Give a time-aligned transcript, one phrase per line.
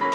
[0.00, 0.06] Hey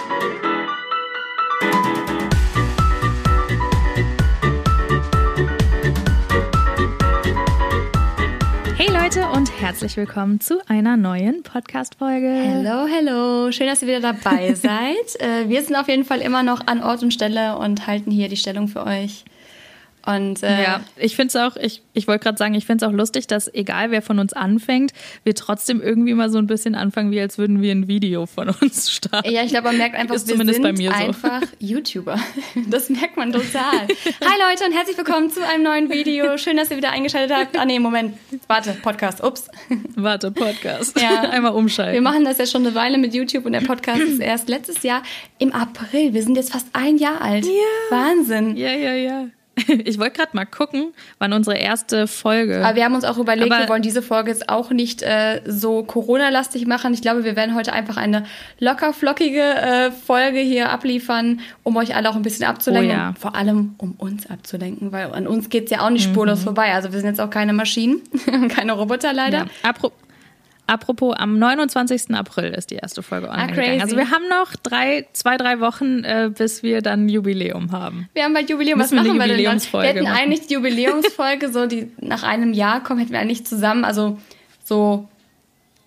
[8.90, 12.28] Leute und herzlich willkommen zu einer neuen Podcast-Folge.
[12.28, 13.52] Hello, hello.
[13.52, 15.19] Schön, dass ihr wieder dabei seid.
[15.19, 18.27] Äh, wir sind auf jeden Fall immer noch an Ort und Stelle und halten hier
[18.27, 19.23] die Stellung für euch.
[20.05, 22.91] Und äh, ja, ich finde es auch, ich, ich wollte gerade sagen, ich finde es
[22.91, 24.91] auch lustig, dass egal wer von uns anfängt,
[25.23, 28.49] wir trotzdem irgendwie mal so ein bisschen anfangen, wie als würden wir ein Video von
[28.49, 29.31] uns starten.
[29.31, 30.95] Ja, ich glaube, man merkt einfach, Ist wir zumindest sind bei mir so.
[30.98, 32.20] einfach YouTuber.
[32.70, 33.72] Das merkt man total.
[34.22, 36.38] Hi Leute und herzlich willkommen zu einem neuen Video.
[36.38, 37.58] Schön, dass ihr wieder eingeschaltet habt.
[37.58, 38.16] Ah nee, Moment.
[38.48, 39.23] Warte, Podcast.
[39.23, 39.48] Ups.
[39.95, 41.00] Warte, Podcast.
[41.02, 41.22] Ja.
[41.22, 41.94] Einmal umschalten.
[41.95, 44.84] Wir machen das ja schon eine Weile mit YouTube und der Podcast ist erst letztes
[44.84, 45.02] Jahr
[45.40, 46.14] im April.
[46.14, 47.45] Wir sind jetzt fast ein Jahr alt.
[47.45, 47.52] Ja.
[47.90, 48.56] Wahnsinn.
[48.56, 49.26] Ja, ja, ja.
[49.86, 52.66] Ich wollte gerade mal gucken, wann unsere erste Folge.
[52.66, 55.41] Aber wir haben uns auch überlegt, Aber- wir wollen diese Folge jetzt auch nicht äh,
[55.45, 56.94] so Corona-lastig machen.
[56.94, 58.26] Ich glaube, wir werden heute einfach eine
[58.59, 62.92] locker flockige äh, Folge hier abliefern, um euch alle auch ein bisschen abzulenken.
[62.92, 63.14] Oh ja.
[63.20, 66.73] Vor allem, um uns abzulenken, weil an uns geht's ja auch nicht spurlos vorbei.
[66.73, 68.02] Also wir sind jetzt auch keine Maschinen,
[68.50, 69.38] keine Roboter leider.
[69.39, 69.45] Ja.
[69.64, 69.92] Apro
[70.67, 72.13] Apropos, am 29.
[72.16, 73.61] April ist die erste Folge online Ah, crazy.
[73.61, 73.81] gegangen.
[73.81, 78.09] Also wir haben noch drei, zwei, drei Wochen, äh, bis wir dann Jubiläum haben.
[78.13, 78.80] Wir haben bald Jubiläum.
[78.80, 79.71] Was Müssen wir machen eine wir denn dann?
[79.73, 80.17] Wir hätten machen.
[80.17, 84.17] eigentlich die Jubiläumsfolge, so die nach einem Jahr kommt, hätten wir eigentlich zusammen, also
[84.63, 85.08] so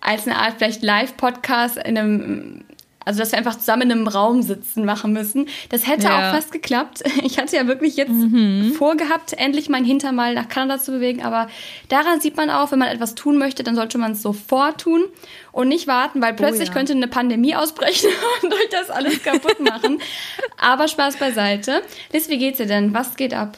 [0.01, 2.63] als eine Art vielleicht Live-Podcast in einem,
[3.05, 5.47] also dass wir einfach zusammen in einem Raum sitzen machen müssen.
[5.69, 6.29] Das hätte Ja.
[6.29, 7.03] auch fast geklappt.
[7.23, 8.11] Ich hatte ja wirklich jetzt
[8.77, 11.47] vorgehabt, endlich meinen Hintern mal nach Kanada zu bewegen, aber
[11.89, 15.03] daran sieht man auch, wenn man etwas tun möchte, dann sollte man es sofort tun
[15.51, 16.73] und nicht warten, weil plötzlich ja.
[16.73, 18.09] könnte eine Pandemie ausbrechen
[18.43, 19.99] und euch das alles kaputt machen.
[20.57, 21.81] aber Spaß beiseite.
[22.13, 22.93] Liz, wie geht's dir denn?
[22.93, 23.57] Was geht ab?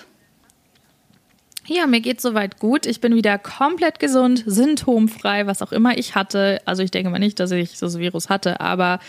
[1.73, 2.85] Ja, mir geht's soweit gut.
[2.85, 6.59] Ich bin wieder komplett gesund, symptomfrei, was auch immer ich hatte.
[6.65, 8.99] Also ich denke mal nicht, dass ich das Virus hatte, aber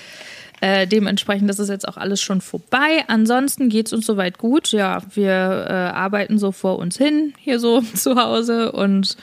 [0.61, 3.03] äh, dementsprechend ist es jetzt auch alles schon vorbei.
[3.09, 4.71] Ansonsten geht's uns soweit gut.
[4.71, 9.17] Ja, wir äh, arbeiten so vor uns hin, hier so zu Hause und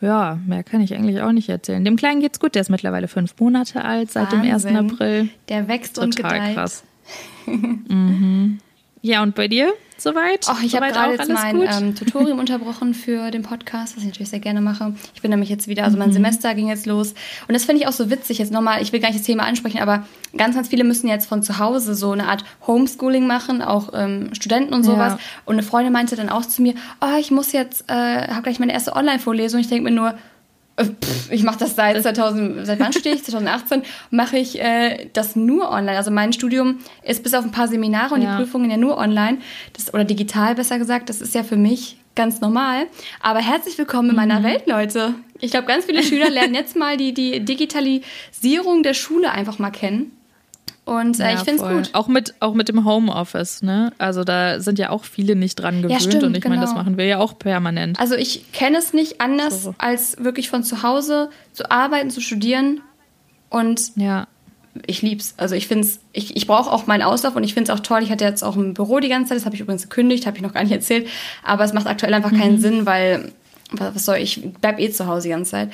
[0.00, 1.84] ja, mehr kann ich eigentlich auch nicht erzählen.
[1.84, 4.52] Dem Kleinen geht's gut, der ist mittlerweile fünf Monate alt, seit dem 1.
[4.52, 4.76] Wahnsinn.
[4.78, 5.28] April.
[5.50, 6.54] Der wächst und Total gedeiht.
[6.54, 6.82] krass.
[7.46, 8.58] mhm.
[9.02, 9.74] Ja, und bei dir?
[10.00, 10.46] Soweit?
[10.48, 14.30] Ach, ich habe gerade jetzt mein ähm, Tutorium unterbrochen für den Podcast, was ich natürlich
[14.30, 14.94] sehr gerne mache.
[15.14, 16.04] Ich bin nämlich jetzt wieder, also Mhm.
[16.04, 17.14] mein Semester ging jetzt los.
[17.46, 18.38] Und das finde ich auch so witzig.
[18.38, 20.04] Jetzt nochmal, ich will gar nicht das Thema ansprechen, aber
[20.36, 24.30] ganz, ganz viele müssen jetzt von zu Hause so eine Art Homeschooling machen, auch ähm,
[24.32, 25.12] Studenten und sowas.
[25.12, 25.18] Ja.
[25.44, 27.92] Und eine Freundin meinte dann auch zu mir, oh, ich muss jetzt, äh,
[28.28, 29.60] habe gleich meine erste Online-Vorlesung.
[29.60, 30.14] Ich denke mir nur,
[30.84, 33.24] pff, ich mache das seit 2000, seit wann studiere ich?
[33.24, 35.96] 2018 mache ich äh, das nur online.
[35.96, 38.36] Also mein Studium ist bis auf ein paar Seminare und Ja.
[38.36, 39.38] die Prüfungen ja nur online.
[39.74, 41.08] Das, oder digital besser gesagt.
[41.08, 42.86] Das ist ja für mich ganz normal.
[43.22, 44.20] Aber herzlich willkommen in Mhm.
[44.28, 45.14] meiner Welt, Leute.
[45.38, 49.70] Ich glaube, ganz viele Schüler lernen jetzt mal die, die Digitalisierung der Schule einfach mal
[49.70, 50.12] kennen.
[50.90, 51.90] Und äh, Ja, ich finde es gut.
[51.94, 53.92] Auch mit, auch mit dem Homeoffice, ne?
[53.98, 56.82] Also da sind ja auch viele nicht dran gewöhnt stimmt, und ich meine, das genau.
[56.82, 58.00] machen wir ja auch permanent.
[58.00, 59.74] Also ich kenne es nicht anders, So.
[59.78, 62.80] als wirklich von zu Hause zu arbeiten, zu studieren.
[63.50, 64.26] Und Ja.
[64.86, 65.34] ich lieb's.
[65.36, 68.02] Also ich find's, ich, ich brauche auch meinen Auslauf und ich find's auch toll.
[68.02, 70.36] Ich hatte jetzt auch ein Büro die ganze Zeit, das habe ich übrigens gekündigt, habe
[70.38, 71.06] ich noch gar nicht erzählt.
[71.44, 72.60] Aber es macht aktuell einfach keinen Mhm.
[72.60, 73.30] Sinn, weil
[73.72, 75.70] was was soll ich, bleib eh zu Hause die ganze Zeit.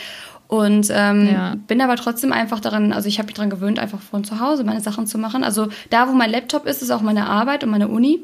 [0.48, 1.54] Und ähm, Ja.
[1.66, 4.62] bin aber trotzdem einfach daran, also ich habe mich daran gewöhnt, einfach von zu Hause
[4.64, 5.42] meine Sachen zu machen.
[5.42, 8.20] Also da, wo mein Laptop ist, ist auch meine Arbeit und meine Uni.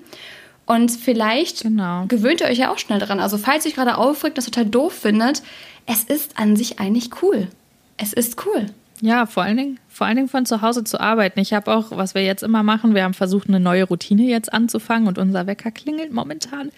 [0.67, 2.05] Und vielleicht Genau.
[2.07, 3.19] gewöhnt ihr euch ja auch schnell dran.
[3.19, 5.43] Also falls ihr euch gerade aufregt, das total doof findet,
[5.87, 7.49] es ist an sich eigentlich cool.
[7.97, 8.67] Es ist cool.
[9.05, 11.41] Ja, vor allen Dingen, vor allen Dingen von zu Hause zu arbeiten.
[11.41, 14.53] Ich habe auch, was wir jetzt immer machen, wir haben versucht, eine neue Routine jetzt
[14.53, 16.71] anzufangen und unser Wecker klingelt momentan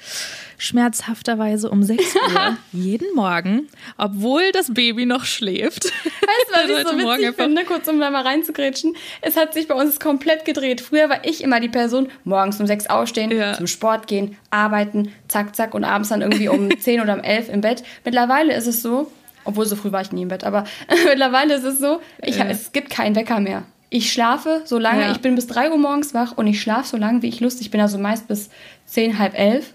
[0.56, 2.02] schmerzhafterweise um 6
[2.34, 3.68] Uhr jeden Morgen,
[3.98, 5.84] obwohl das Baby noch schläft.
[5.84, 8.96] Weißt du, was ich so Heute Morgen finde, kurz um da mal reinzugrätschen?
[9.20, 10.80] Es hat sich bei uns komplett gedreht.
[10.80, 13.52] Früher war ich immer die Person, morgens um sechs aufstehen, Ja.
[13.52, 17.50] zum Sport gehen, arbeiten, zack, zack und abends dann irgendwie um 10 oder um 11
[17.50, 17.82] im Bett.
[18.02, 19.12] Mittlerweile ist es so,
[19.44, 20.64] obwohl so früh war ich nie im Bett, aber
[21.06, 22.46] mittlerweile ist es so, ich, Ja.
[22.46, 23.62] es gibt keinen Wecker mehr.
[23.90, 25.12] Ich schlafe so lange, Ja.
[25.12, 27.70] ich bin bis 3 Uhr morgens wach und ich schlafe so lange, wie ich lustig
[27.70, 28.50] bin, also meist bis
[28.86, 29.72] 10, halb 11.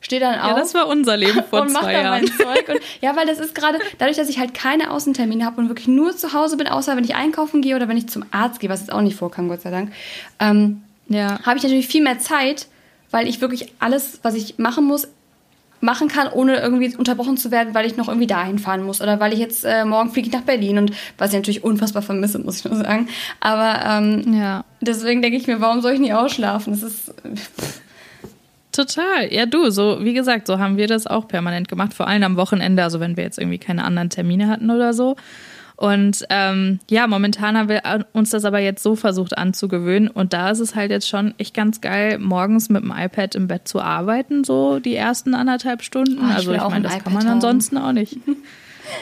[0.00, 2.26] Stehe dann auf Ja, das war unser Leben vor zwei Jahren.
[2.26, 2.68] Zeug.
[2.68, 5.88] Und, ja, weil das ist gerade, dadurch, dass ich halt keine Außentermine habe und wirklich
[5.88, 8.68] nur zu Hause bin, außer wenn ich einkaufen gehe oder wenn ich zum Arzt gehe,
[8.68, 9.92] was jetzt auch nicht vorkam, Gott sei Dank,
[10.40, 11.38] ähm, Ja.
[11.46, 12.66] habe ich natürlich viel mehr Zeit,
[13.12, 15.08] weil ich wirklich alles, was ich machen muss,
[15.80, 19.20] machen kann, ohne irgendwie unterbrochen zu werden, weil ich noch irgendwie dahin fahren muss oder
[19.20, 22.38] weil ich jetzt äh, morgen fliege ich nach Berlin und was ich natürlich unfassbar vermisse,
[22.38, 23.08] muss ich nur sagen.
[23.40, 24.64] Aber ähm, Ja.
[24.80, 26.72] deswegen denke ich mir, warum soll ich nie ausschlafen?
[26.72, 27.12] Das ist
[28.72, 29.32] Total.
[29.32, 32.36] Ja, du, so, wie gesagt, so haben wir das auch permanent gemacht, vor allem am
[32.36, 35.14] Wochenende, also wenn wir jetzt irgendwie keine anderen Termine hatten oder so.
[35.76, 40.08] Und ähm, ja, momentan haben wir uns das aber jetzt so versucht anzugewöhnen.
[40.08, 43.48] Und da ist es halt jetzt schon echt ganz geil, morgens mit dem iPad im
[43.48, 46.18] Bett zu arbeiten, so die ersten anderthalb Stunden.
[46.20, 47.32] Oh, ich also ich meine, das kann man haben.
[47.32, 48.16] ansonsten auch nicht.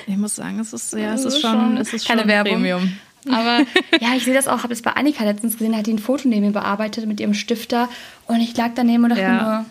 [0.06, 2.52] Ich muss sagen, es ist, ja, es ist schon, es ist Keine schon Werbung.
[2.54, 2.92] Premium.
[3.28, 3.64] Aber
[4.00, 6.28] ja, ich sehe das auch, habe es bei Annika letztens gesehen, hat die ein Foto
[6.28, 7.88] neben mir bearbeitet mit ihrem Stifter
[8.26, 9.64] und ich lag daneben und dachte ja.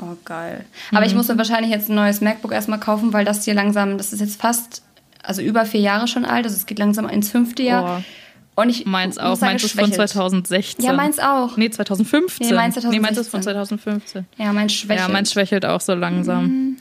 [0.00, 0.64] nur, oh geil.
[0.90, 1.06] Aber mhm.
[1.06, 4.12] ich muss mir wahrscheinlich jetzt ein neues MacBook erstmal kaufen, weil das hier langsam, das
[4.12, 4.82] ist jetzt fast,
[5.26, 7.98] also über vier Jahre schon alt, also es geht langsam ins fünfte Jahr.
[7.98, 8.62] Oh.
[8.62, 10.82] Und ich meins auch, meins ist von 2016.
[10.82, 11.58] Ja, meins auch.
[11.58, 12.46] Nee, 2015.
[12.46, 12.90] Nee, meins 2016.
[12.90, 14.26] Nee, meins ist von 2015.
[14.38, 15.06] Ja, meins schwächelt.
[15.06, 16.44] Ja, meins schwächelt auch so langsam.
[16.44, 16.76] Mhm.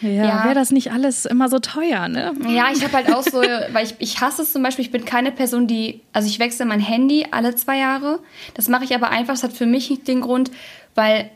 [0.00, 0.44] Ja, ja.
[0.44, 2.32] wäre das nicht alles immer so teuer, ne?
[2.48, 5.04] Ja, ich habe halt auch so, weil ich, ich hasse es zum Beispiel, ich bin
[5.04, 8.20] keine Person, die, also ich wechsle mein Handy alle zwei Jahre.
[8.52, 10.50] Das mache ich aber einfach, das hat für mich den Grund,
[10.94, 11.30] weil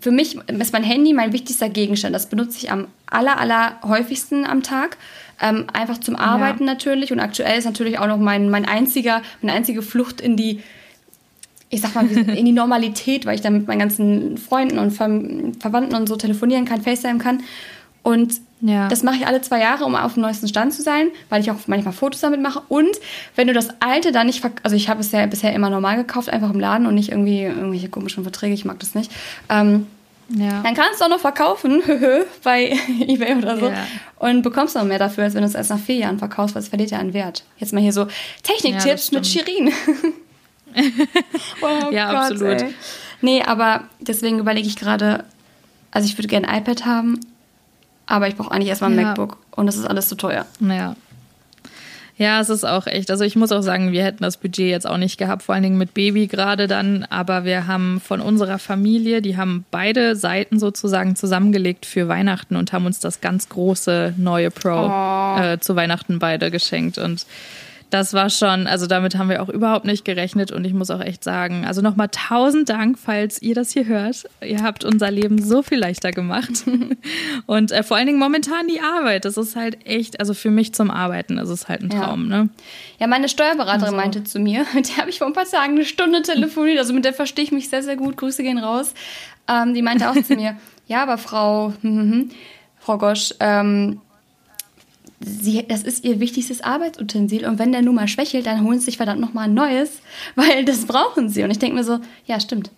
[0.00, 2.14] für mich ist mein Handy mein wichtigster Gegenstand.
[2.14, 4.96] Das benutze ich am aller, aller häufigsten am Tag.
[5.40, 6.72] Ähm, einfach zum Arbeiten ja.
[6.72, 7.12] natürlich.
[7.12, 10.62] Und aktuell ist natürlich auch noch mein, mein einziger, meine einzige Flucht in die,
[11.70, 15.08] ich sag mal, in die Normalität, weil ich dann mit meinen ganzen Freunden und Ver
[15.60, 17.42] Verwandten und so telefonieren kann, FaceTime kann.
[18.02, 18.88] Und ja.
[18.88, 21.50] das mache ich alle zwei Jahre, um auf dem neuesten Stand zu sein, weil ich
[21.50, 22.62] auch manchmal Fotos damit mache.
[22.68, 22.96] Und
[23.36, 26.30] wenn du das alte dann nicht, also ich habe es ja bisher immer normal gekauft,
[26.30, 29.12] einfach im Laden und nicht irgendwie irgendwelche komischen Verträge, ich mag das nicht.
[29.48, 29.86] Ähm,
[30.28, 30.62] ja.
[30.62, 31.82] Dann kannst du auch noch verkaufen
[32.42, 33.86] bei eBay oder so ja.
[34.18, 36.62] und bekommst noch mehr dafür, als wenn du es erst nach vier Jahren verkaufst, weil
[36.62, 37.44] es verliert ja an Wert.
[37.58, 38.06] Jetzt mal hier so
[38.42, 39.72] Techniktipps ja, mit Shirin.
[41.62, 42.62] oh ja, Gott, absolut.
[42.62, 42.74] Ey.
[43.20, 45.24] Nee, aber deswegen überlege ich gerade,
[45.90, 47.20] also ich würde gerne ein iPad haben
[48.08, 49.08] aber ich brauche eigentlich erstmal ein ja.
[49.08, 50.46] MacBook und das ist alles zu teuer.
[50.60, 50.96] Ja.
[52.18, 53.12] Ja, es ist auch echt.
[53.12, 55.62] Also ich muss auch sagen, wir hätten das Budget jetzt auch nicht gehabt, vor allen
[55.62, 57.04] Dingen mit Baby gerade dann.
[57.04, 62.72] Aber wir haben von unserer Familie, die haben beide Seiten sozusagen zusammengelegt für Weihnachten und
[62.72, 65.40] haben uns das ganz große neue Pro oh.
[65.40, 66.98] äh, zu Weihnachten beide geschenkt.
[66.98, 67.24] Und
[67.90, 71.00] das war schon, also damit haben wir auch überhaupt nicht gerechnet und ich muss auch
[71.00, 74.28] echt sagen, also nochmal tausend Dank, falls ihr das hier hört.
[74.42, 76.64] Ihr habt unser Leben so viel leichter gemacht
[77.46, 79.24] und äh, vor allen Dingen momentan die Arbeit.
[79.24, 82.44] Das ist halt echt, also für mich zum Arbeiten das ist halt ein Traum, ja.
[82.44, 82.48] ne?
[82.98, 83.96] Ja, meine Steuerberaterin also.
[83.96, 86.92] meinte zu mir, mit der habe ich vor ein paar Tagen eine Stunde telefoniert, also
[86.92, 88.16] mit der verstehe ich mich sehr, sehr gut.
[88.16, 88.94] Grüße gehen raus.
[89.48, 90.56] Ähm, die meinte auch zu mir,
[90.86, 92.30] ja, aber Frau, hm, hm, hm,
[92.78, 94.00] Frau Gosch, ähm,
[95.20, 98.86] sie, das ist ihr wichtigstes Arbeitsutensil und wenn der nun mal schwächelt, dann holen sie
[98.86, 100.00] sich verdammt nochmal ein neues,
[100.34, 101.42] weil das brauchen sie.
[101.42, 102.70] Und ich denke mir so, ja, stimmt.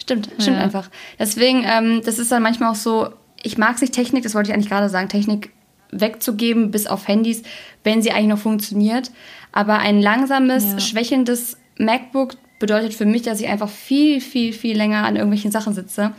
[0.00, 0.64] Stimmt, stimmt ja.
[0.64, 0.90] einfach.
[1.18, 3.10] Deswegen, ähm, das ist dann manchmal auch so,
[3.42, 5.50] ich mag sich Technik, das wollte ich eigentlich gerade sagen, Technik
[5.92, 7.42] wegzugeben bis auf Handys,
[7.84, 9.10] wenn sie eigentlich noch funktioniert.
[9.52, 10.80] Aber ein langsames, ja.
[10.80, 15.74] schwächelndes MacBook bedeutet für mich, dass ich einfach viel, viel, viel länger an irgendwelchen Sachen
[15.74, 16.12] sitze.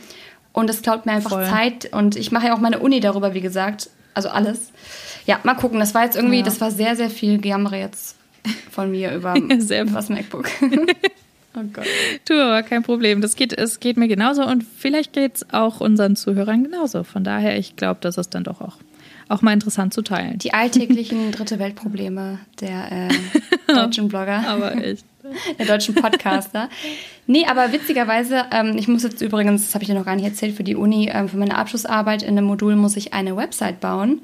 [0.52, 1.44] Und es klaut mir einfach Voll.
[1.46, 1.92] Zeit.
[1.92, 3.90] Und ich mache ja auch meine Uni darüber, wie gesagt.
[4.14, 4.72] Also alles
[5.26, 5.80] ja, mal gucken.
[5.80, 6.42] Das war jetzt irgendwie, ja.
[6.44, 8.16] das war sehr, sehr viel Jammer jetzt
[8.70, 10.48] von mir über das MacBook.
[10.60, 11.86] oh Gott.
[12.28, 13.20] Du, aber kein Problem.
[13.20, 17.04] Das geht, es geht mir genauso und vielleicht geht es auch unseren Zuhörern genauso.
[17.04, 18.76] Von daher, ich glaube, das ist dann doch auch,
[19.28, 20.38] auch mal interessant zu teilen.
[20.38, 23.08] Die alltäglichen dritte Weltprobleme der äh,
[23.74, 24.46] deutschen Blogger.
[24.46, 25.06] aber echt.
[25.58, 26.68] Der deutschen Podcaster.
[27.26, 30.24] Nee, aber witzigerweise, ähm, ich muss jetzt übrigens, das habe ich dir noch gar nicht
[30.24, 33.80] erzählt, für die Uni, ähm, für meine Abschlussarbeit in einem Modul muss ich eine Website
[33.80, 34.22] bauen.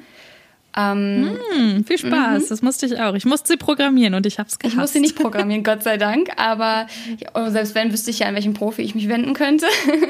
[0.76, 2.48] Ähm, hm, viel Spaß, mhm.
[2.48, 3.14] das musste ich auch.
[3.14, 4.74] Ich musste sie programmieren und ich habe es gehasst.
[4.74, 6.86] Ich musste sie nicht programmieren, Gott sei Dank, aber
[7.34, 9.66] oh, selbst wenn, wüsste ich ja, an welchen Profi ich mich wenden könnte.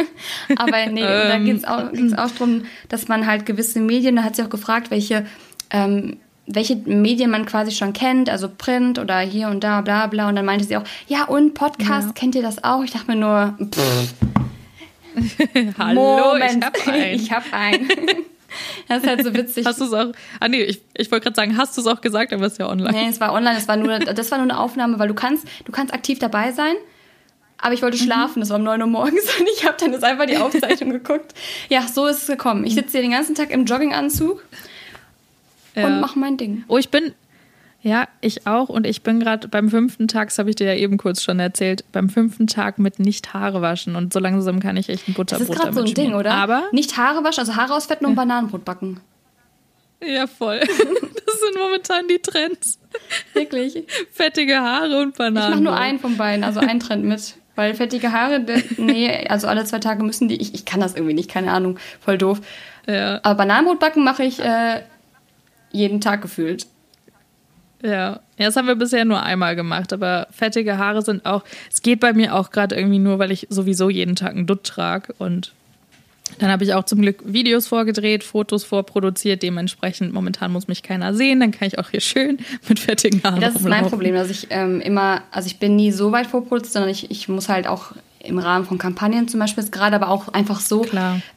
[0.57, 1.29] aber nee, ähm.
[1.29, 4.43] da ging es auch, ging's auch darum, dass man halt gewisse Medien, da hat sie
[4.43, 5.25] auch gefragt, welche,
[5.71, 6.19] ähm,
[6.55, 10.29] welche Medien man quasi schon kennt, also Print oder hier und da, bla bla.
[10.29, 12.13] Und dann meinte sie auch, ja und Podcast, ja.
[12.13, 12.83] kennt ihr das auch?
[12.83, 14.15] Ich dachte mir nur, pff.
[15.79, 17.15] Hallo, Moment, ich habe einen.
[17.15, 17.89] Ich hab einen.
[18.89, 19.65] Das ist halt so witzig.
[19.65, 20.13] Hast du es auch?
[20.41, 22.59] Ah nee, ich, ich wollte gerade sagen, hast du es auch gesagt, aber es ist
[22.59, 22.91] ja online.
[22.91, 25.47] Nee, es war online, es war nur, das war nur eine Aufnahme, weil du kannst,
[25.65, 26.75] du kannst aktiv dabei sein.
[27.59, 28.03] Aber ich wollte mhm.
[28.03, 30.91] schlafen, das war um 9 Uhr morgens und ich habe dann jetzt einfach die Aufzeichnung
[30.91, 31.33] geguckt.
[31.69, 32.65] Ja, so ist es gekommen.
[32.65, 34.43] Ich sitze hier den ganzen Tag im Jogginganzug
[35.75, 35.87] ja.
[35.87, 36.65] und mache mein Ding.
[36.69, 37.13] Oh, ich bin,
[37.83, 38.69] ja, ich auch.
[38.69, 41.41] Und ich bin gerade beim fünften Tag, das habe ich dir ja eben kurz schon
[41.41, 43.97] erzählt, beim fünften Tag mit nicht Haare waschen.
[43.97, 46.35] Und so langsam kann ich echt ein Butterbrot Das ist gerade so ein Ding, oder?
[46.35, 49.01] Aber nicht Haare waschen, also Haare ausfetten und Bananenbrot backen.
[50.05, 50.61] Ja, voll.
[51.31, 52.81] Das sind momentan die Trends.
[53.35, 53.85] Wirklich.
[54.11, 55.37] Fettige Haare und Bananen.
[55.37, 57.37] Ich mache nur einen von beiden, also einen Trend mit.
[57.55, 58.45] Weil fettige Haare,
[58.79, 61.79] nee, also alle zwei Tage müssen die, ich, ich kann das irgendwie nicht, keine Ahnung,
[62.01, 62.41] voll doof.
[62.89, 63.21] Ja.
[63.23, 64.83] Aber Bananenbrot backen mache ich äh,
[65.73, 66.67] jeden Tag gefühlt.
[67.83, 67.91] Ja.
[67.91, 72.01] ja, das haben wir bisher nur einmal gemacht, aber fettige Haare sind auch, es geht
[72.01, 75.53] bei mir auch gerade irgendwie nur, weil ich sowieso jeden Tag einen Dutt trage und
[76.39, 79.43] Dann habe ich auch zum Glück Videos vorgedreht, Fotos vorproduziert.
[79.43, 81.41] Dementsprechend momentan muss mich keiner sehen.
[81.41, 83.41] Dann kann ich auch hier schön mit fettigen Haaren.
[83.41, 86.73] Das ist mein Problem, dass ich ähm, immer, also ich bin nie so weit vorproduziert,
[86.73, 90.09] sondern ich, ich muss halt auch im Rahmen von Kampagnen zum Beispiel jetzt gerade, aber
[90.09, 90.85] auch einfach so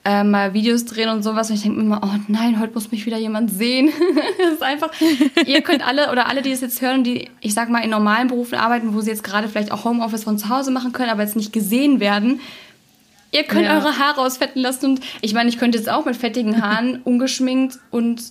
[0.04, 1.50] äh, mal Videos drehen und sowas.
[1.50, 3.90] Und ich denke mir immer, oh nein, heute muss mich wieder jemand sehen.
[4.38, 4.92] das ist einfach,
[5.46, 8.28] ihr könnt alle oder alle, die es jetzt hören, die, ich sag mal, in normalen
[8.28, 11.24] Berufen arbeiten, wo sie jetzt gerade vielleicht auch Homeoffice von zu Hause machen können, aber
[11.24, 12.42] jetzt nicht gesehen werden.
[13.32, 13.76] Ihr könnt ja.
[13.76, 17.80] eure Haare ausfetten lassen und ich meine, ich könnte jetzt auch mit fettigen Haaren ungeschminkt
[17.90, 18.22] und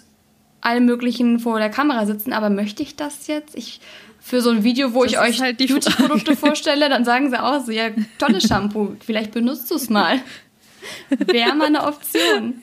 [0.62, 3.54] allem möglichen vor der Kamera sitzen, aber möchte ich das jetzt?
[3.57, 3.81] Ich
[4.21, 7.61] für so ein Video, wo das ich euch halt Beauty-Produkte vorstelle, dann sagen sie auch
[7.61, 10.21] so, ja, tolles Shampoo, vielleicht benutzt du es mal.
[11.11, 12.54] Wäre mal eine Option.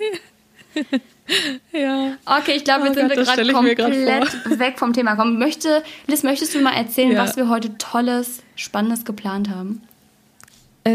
[1.71, 2.17] Ja.
[2.25, 5.15] Okay, ich glaube, jetzt oh sind wir gerade komplett weg vom Thema.
[5.15, 7.21] Komm, möchte, Liz, möchtest du mal erzählen, ja.
[7.21, 9.83] was wir heute Tolles, Spannendes geplant haben?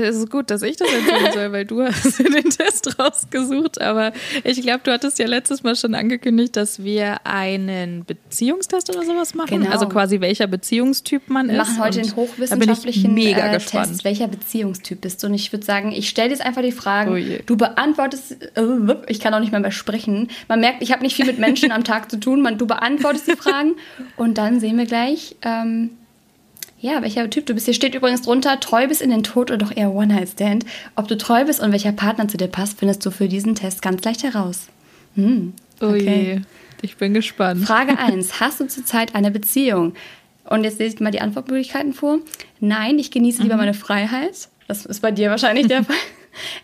[0.03, 3.81] Es ist gut, dass ich das erzählen soll, weil du hast den Test rausgesucht.
[3.81, 9.05] Aber ich glaube, du hattest ja letztes Mal schon angekündigt, dass wir einen Beziehungstest oder
[9.05, 9.61] sowas machen.
[9.61, 9.71] Genau.
[9.71, 11.53] Also quasi welcher Beziehungstyp man ist.
[11.53, 14.05] Wir machen heute den hochwissenschaftlichen äh, Test.
[14.05, 15.29] Welcher Beziehungstyp bist du?
[15.29, 17.13] Und ich würde sagen, ich stelle jetzt einfach die Fragen.
[17.13, 18.33] Oh du beantwortest.
[18.57, 18.63] Äh,
[19.09, 20.29] ich kann auch nicht mehr, mehr sprechen.
[20.49, 22.43] Man merkt, ich habe nicht viel mit Menschen am Tag zu tun.
[22.43, 23.75] Man, du beantwortest die Fragen
[24.17, 25.37] und dann sehen wir gleich.
[25.43, 25.91] Ähm,
[26.85, 27.64] ja, welcher Typ du bist.
[27.64, 30.67] Hier steht übrigens drunter, treu bist in den Tod oder doch eher One-Night-Stand.
[30.97, 33.81] Ob du treu bist und welcher Partner zu dir passt, findest du für diesen Test
[33.81, 34.67] ganz leicht heraus.
[35.14, 36.43] Hm, okay.
[36.43, 36.47] Oh
[36.83, 37.64] ich bin gespannt.
[37.64, 38.38] Frage 1.
[38.38, 39.95] Hast du zurzeit eine Beziehung?
[40.45, 42.19] Und jetzt lese ich mal die Antwortmöglichkeiten vor.
[42.61, 43.61] Nein, ich genieße lieber mhm.
[43.61, 44.49] meine Freiheit.
[44.69, 45.97] Das ist bei dir wahrscheinlich der Fall.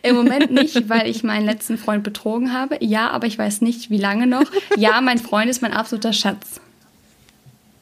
[0.03, 2.77] Im Moment nicht, weil ich meinen letzten Freund betrogen habe.
[2.81, 4.45] Ja, aber ich weiß nicht, wie lange noch.
[4.77, 6.61] Ja, mein Freund ist mein absoluter Schatz.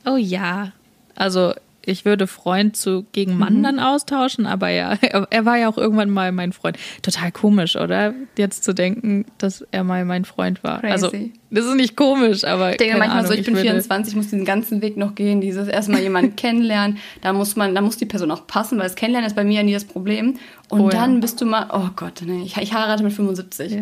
[0.06, 0.70] Oh ja.
[1.16, 1.52] Also
[1.88, 3.62] ich würde Freund zu gegen Mann mhm.
[3.62, 6.78] dann austauschen, aber ja, er, er, war ja auch irgendwann mal mein Freund.
[7.02, 8.14] Total komisch, oder?
[8.36, 10.84] Jetzt zu denken, dass er mal mein Freund war.
[10.84, 11.16] Also, Crazy.
[11.16, 12.72] Also, das ist nicht komisch, aber.
[12.72, 15.66] Ich denke manchmal Ahnung, so, ich bin 24, muss diesen ganzen Weg noch gehen, dieses
[15.66, 16.98] erstmal jemanden kennenlernen.
[17.22, 19.56] Da muss man, da muss die Person auch passen, weil das Kennenlernen ist bei mir
[19.56, 20.34] ja nie das Problem.
[20.68, 21.20] Und oh, dann ja.
[21.20, 23.72] bist du mal, oh Gott, nee, ich, ich heirate mit 75.
[23.72, 23.80] Ja.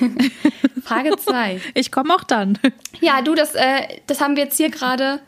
[0.82, 1.60] Frage 2.
[1.74, 2.58] Ich komme auch dann.
[3.00, 5.20] Ja, du, das, äh, das haben wir jetzt hier gerade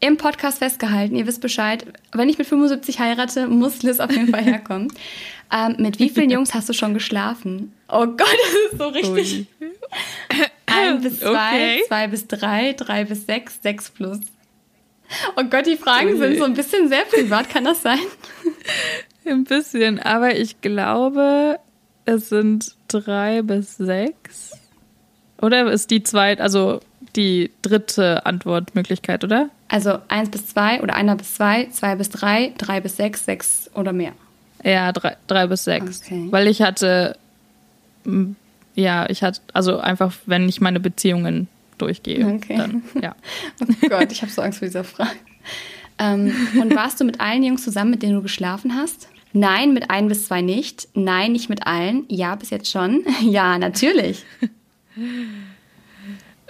[0.00, 1.14] im Podcast festgehalten.
[1.14, 1.84] Ihr wisst Bescheid.
[2.12, 4.88] Wenn ich mit 75 heirate, muss Liz auf jeden Fall herkommen.
[5.52, 7.72] ähm, mit wie vielen Jungs hast du schon geschlafen?
[7.88, 9.46] Oh Gott, das ist so richtig.
[10.66, 11.82] Ein bis zwei, okay.
[11.86, 14.20] zwei bis drei, drei bis sechs, sechs plus.
[15.36, 17.98] Oh Gott, die Fragen sind so ein bisschen sehr privat, kann das sein?
[19.24, 21.58] Ein bisschen, aber ich glaube,
[22.04, 24.52] es sind drei bis sechs.
[25.42, 26.80] Oder ist die zweite, also
[27.16, 29.50] die dritte Antwortmöglichkeit, oder?
[29.68, 33.70] Also eins bis zwei oder einer bis zwei, zwei bis drei, drei bis sechs, sechs
[33.74, 34.12] oder mehr.
[34.64, 36.02] Ja, drei, drei bis sechs.
[36.04, 36.26] Okay.
[36.30, 37.16] Weil ich hatte,
[38.74, 41.48] ja, ich hatte, also einfach, wenn ich meine Beziehungen
[41.78, 42.26] durchgehe.
[42.26, 42.56] Okay.
[42.56, 43.14] Dann, ja.
[43.60, 45.10] oh Gott, ich habe so Angst vor dieser Frage.
[45.98, 49.08] Ähm, und warst du mit allen Jungs zusammen, mit denen du geschlafen hast?
[49.32, 50.88] Nein, mit ein bis zwei nicht.
[50.94, 52.04] Nein, nicht mit allen.
[52.08, 53.04] Ja, bis jetzt schon.
[53.22, 54.24] Ja, natürlich.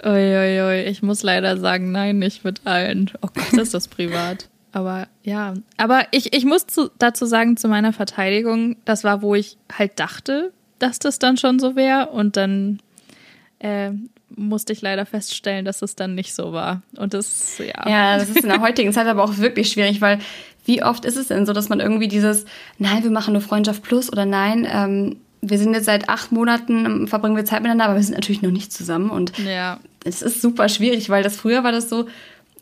[0.03, 3.11] Uiuiui, ich muss leider sagen, nein, nicht mit allen.
[3.21, 4.47] Oh Gott, ist das privat.
[4.71, 9.35] Aber ja, aber ich, ich muss zu, dazu sagen, zu meiner Verteidigung, das war, wo
[9.35, 12.07] ich halt dachte, dass das dann schon so wäre.
[12.07, 12.79] Und dann
[13.59, 13.91] äh,
[14.35, 16.81] musste ich leider feststellen, dass es dann nicht so war.
[16.95, 17.89] Und das, ja.
[17.89, 20.19] Ja, das ist in der heutigen Zeit aber auch wirklich schwierig, weil
[20.65, 22.45] wie oft ist es denn so, dass man irgendwie dieses,
[22.77, 27.07] nein, wir machen nur Freundschaft plus oder nein, ähm, wir sind jetzt seit acht Monaten,
[27.07, 29.09] verbringen wir Zeit miteinander, aber wir sind natürlich noch nicht zusammen.
[29.09, 29.79] Und ja.
[30.03, 32.07] Es ist super schwierig, weil das früher war das so,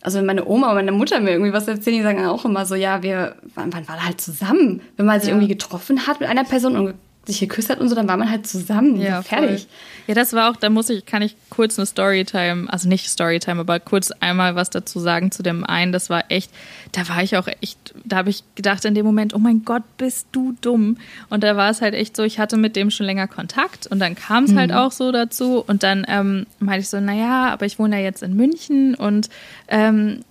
[0.01, 2.65] also wenn meine Oma und meine Mutter mir irgendwie was erzählen, die sagen auch immer
[2.65, 4.81] so, ja, wir, wann, wann war halt zusammen?
[4.97, 5.35] Wenn man sich ja.
[5.35, 6.95] irgendwie getroffen hat mit einer Person und
[7.29, 8.99] sich geküsst hat und so, dann war man halt zusammen.
[8.99, 9.61] Ja, fertig.
[9.61, 9.69] Voll.
[10.07, 13.61] Ja, das war auch, da muss ich, kann ich kurz eine Storytime, also nicht Storytime,
[13.61, 15.91] aber kurz einmal was dazu sagen zu dem einen.
[15.91, 16.51] Das war echt,
[16.91, 19.83] da war ich auch echt, da habe ich gedacht in dem Moment, oh mein Gott,
[19.97, 20.97] bist du dumm.
[21.29, 23.99] Und da war es halt echt so, ich hatte mit dem schon länger Kontakt und
[23.99, 24.75] dann kam es halt mhm.
[24.75, 25.63] halt auch so dazu.
[25.65, 29.29] Und dann ähm, meinte ich so, naja, aber ich wohne ja jetzt in München und
[29.67, 30.21] ähm,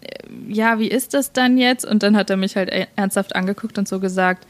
[0.49, 1.85] ja, wie ist das dann jetzt?
[1.85, 4.45] Und dann hat er mich halt ernsthaft angeguckt und so gesagt,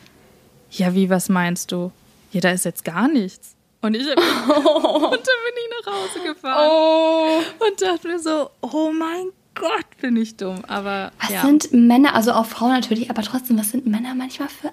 [0.71, 1.93] ja, wie, was meinst du?
[2.33, 3.57] Ja, da ist jetzt gar nichts.
[3.81, 5.07] Und ich hab, oh.
[5.11, 7.65] und dann bin ich nach Hause gefahren oh.
[7.65, 10.65] und dachte mir so, oh mein Gott, bin ich dumm.
[10.67, 11.43] Aber was ja.
[11.43, 14.73] sind Männer, also auch Frauen natürlich, aber trotzdem, was sind Männer manchmal für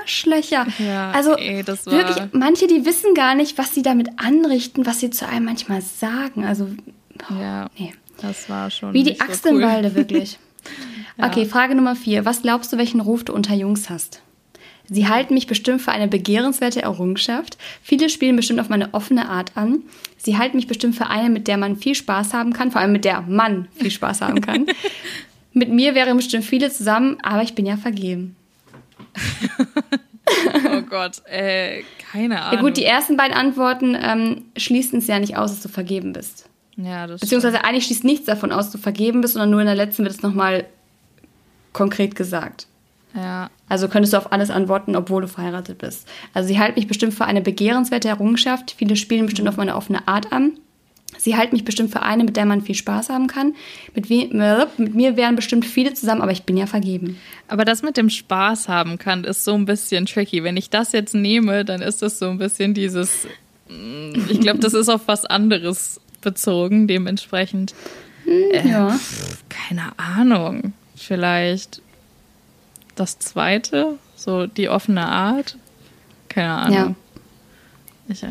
[0.00, 0.66] Arschlöcher?
[0.78, 5.10] Ja, also ey, wirklich, manche, die wissen gar nicht, was sie damit anrichten, was sie
[5.10, 6.44] zu einem manchmal sagen.
[6.44, 6.68] Also
[7.30, 7.94] oh, ja, nee.
[8.20, 9.62] das war schon wie die Axt so cool.
[9.62, 10.38] im Walde wirklich.
[11.16, 11.28] ja.
[11.28, 14.22] Okay, Frage Nummer vier: Was glaubst du, welchen Ruf du unter Jungs hast?
[14.88, 17.56] Sie halten mich bestimmt für eine begehrenswerte Errungenschaft.
[17.82, 19.82] Viele spielen bestimmt auf meine offene Art an.
[20.18, 22.92] Sie halten mich bestimmt für eine, mit der man viel Spaß haben kann, vor allem
[22.92, 24.66] mit der man viel Spaß haben kann.
[25.52, 28.36] mit mir wären bestimmt viele zusammen, aber ich bin ja vergeben.
[30.66, 32.54] oh Gott, äh, keine Ahnung.
[32.54, 36.12] Ja gut, die ersten beiden Antworten ähm, schließen es ja nicht aus, dass du vergeben
[36.12, 36.48] bist.
[36.76, 37.68] Ja, das Beziehungsweise stimmt.
[37.68, 40.14] eigentlich schließt nichts davon aus, dass du vergeben bist, sondern nur in der letzten wird
[40.14, 40.66] es nochmal
[41.72, 42.66] konkret gesagt.
[43.14, 43.50] Ja.
[43.68, 46.08] Also könntest du auf alles antworten, obwohl du verheiratet bist.
[46.32, 48.74] Also sie halten mich bestimmt für eine begehrenswerte Errungenschaft.
[48.76, 50.58] Viele spielen bestimmt auf meine offene Art an.
[51.16, 53.54] Sie halten mich bestimmt für eine, mit der man viel Spaß haben kann.
[53.94, 57.18] Mit, mit, mir wären bestimmt viele zusammen, aber ich bin ja vergeben.
[57.46, 60.42] Aber das mit dem Spaß haben kann, ist so ein bisschen tricky.
[60.42, 63.26] Wenn ich das jetzt nehme, dann ist das so ein bisschen dieses.
[63.68, 67.74] Mm, ich glaube, das ist auf was anderes bezogen, dementsprechend.
[68.26, 68.98] Äh, ja.
[69.48, 70.72] Keine Ahnung.
[70.96, 71.80] Vielleicht
[72.94, 75.56] das zweite, so die offene Art.
[76.28, 76.74] Keine Ahnung.
[76.74, 76.94] Ja.
[78.08, 78.28] Ich, äh,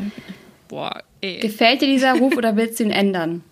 [0.67, 1.39] boah, ey.
[1.39, 3.43] Gefällt dir dieser Ruf oder willst du ihn ändern?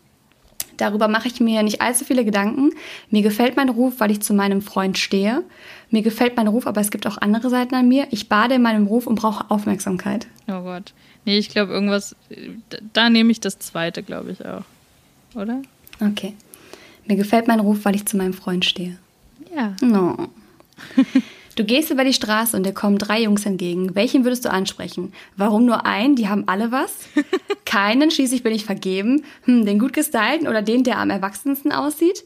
[0.78, 2.72] Darüber mache ich mir nicht allzu viele Gedanken.
[3.12, 5.44] Mir gefällt mein Ruf, weil ich zu meinem Freund stehe.
[5.92, 8.08] Mir gefällt mein Ruf, aber es gibt auch andere Seiten an mir.
[8.10, 10.26] Ich bade in meinem Ruf und brauche Aufmerksamkeit.
[10.48, 10.94] Oh Gott.
[11.26, 12.16] Nee, ich glaube, irgendwas.
[12.94, 14.64] Da nehme ich das zweite, glaube ich auch.
[15.36, 15.62] Oder?
[16.00, 16.34] Okay.
[17.06, 18.98] Mir gefällt mein Ruf, weil ich zu meinem Freund stehe.
[19.56, 19.76] Ja.
[19.82, 20.30] No.
[21.56, 23.94] Du gehst über die Straße und dir kommen drei Jungs entgegen.
[23.94, 25.14] Welchen würdest du ansprechen?
[25.36, 26.16] Warum nur einen?
[26.16, 27.10] Die haben alle was.
[27.66, 29.24] Keinen, schließlich bin ich vergeben.
[29.44, 32.24] Hm, den gut gestylten oder den, der am erwachsensten aussieht?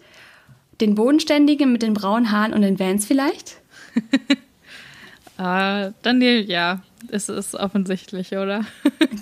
[0.80, 3.62] Den bodenständigen mit den braunen Haaren und den Vans vielleicht?
[5.40, 8.64] äh, dann ja, es ist offensichtlich, oder?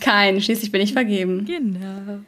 [0.02, 1.46] Keinen, schließlich bin ich vergeben.
[1.46, 2.20] Genau.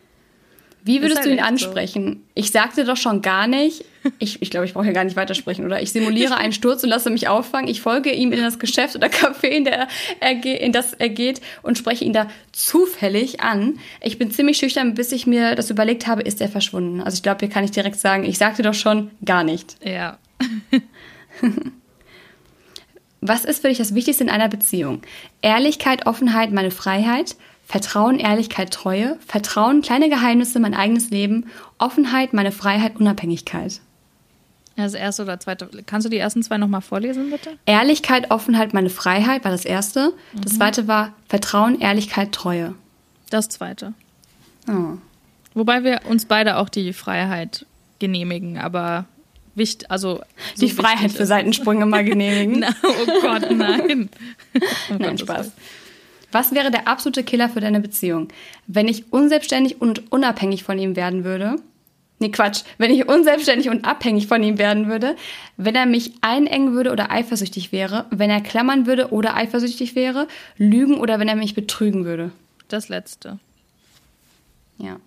[0.86, 2.14] Wie würdest halt du ihn ansprechen?
[2.14, 2.32] So.
[2.36, 3.84] Ich sagte doch schon gar nicht.
[4.20, 5.82] Ich, ich glaube, ich brauche ja gar nicht weitersprechen, oder?
[5.82, 7.68] Ich simuliere einen Sturz und lasse mich auffangen.
[7.68, 9.88] Ich folge ihm in das Geschäft oder Café, in, der
[10.20, 13.80] er, in das er geht und spreche ihn da zufällig an.
[14.00, 17.02] Ich bin ziemlich schüchtern, bis ich mir das überlegt habe, ist er verschwunden.
[17.02, 19.78] Also ich glaube, hier kann ich direkt sagen, ich sagte doch schon gar nicht.
[19.84, 20.20] Ja.
[23.22, 25.02] Was ist für dich das Wichtigste in einer Beziehung?
[25.42, 31.48] Ehrlichkeit, Offenheit, meine Freiheit, Vertrauen, Ehrlichkeit, Treue, Vertrauen, kleine Geheimnisse, mein eigenes Leben,
[31.80, 33.82] Offenheit, meine Freiheit, Unabhängigkeit.
[34.76, 35.70] Das erste oder zweite.
[35.86, 37.58] Kannst du die ersten zwei nochmal vorlesen, bitte?
[37.66, 40.14] Ehrlichkeit, Offenheit, meine Freiheit war das erste.
[40.34, 40.42] Mhm.
[40.42, 42.76] Das zweite war Vertrauen, Ehrlichkeit, Treue.
[43.30, 43.94] Das zweite.
[44.68, 44.98] Oh.
[45.54, 47.66] Wobei wir uns beide auch die Freiheit
[48.00, 49.06] genehmigen, aber
[49.56, 50.22] wichtig, also.
[50.56, 52.60] So die Freiheit für Seitensprünge mal genehmigen.
[52.60, 54.10] Na, oh Gott, nein.
[54.92, 55.52] oh nein, Spaß.
[56.36, 58.28] Was wäre der absolute Killer für deine Beziehung?
[58.68, 61.56] Wenn ich unselbstständig und unabhängig von ihm werden würde?
[62.20, 62.64] Nee, Quatsch.
[62.78, 65.16] Wenn ich unselbstständig und abhängig von ihm werden würde,
[65.56, 70.28] wenn er mich einengen würde oder eifersüchtig wäre, wenn er klammern würde oder eifersüchtig wäre,
[70.58, 72.34] lügen oder wenn er mich betrügen würde.
[72.68, 73.40] Das letzte.
[74.78, 74.98] Ja.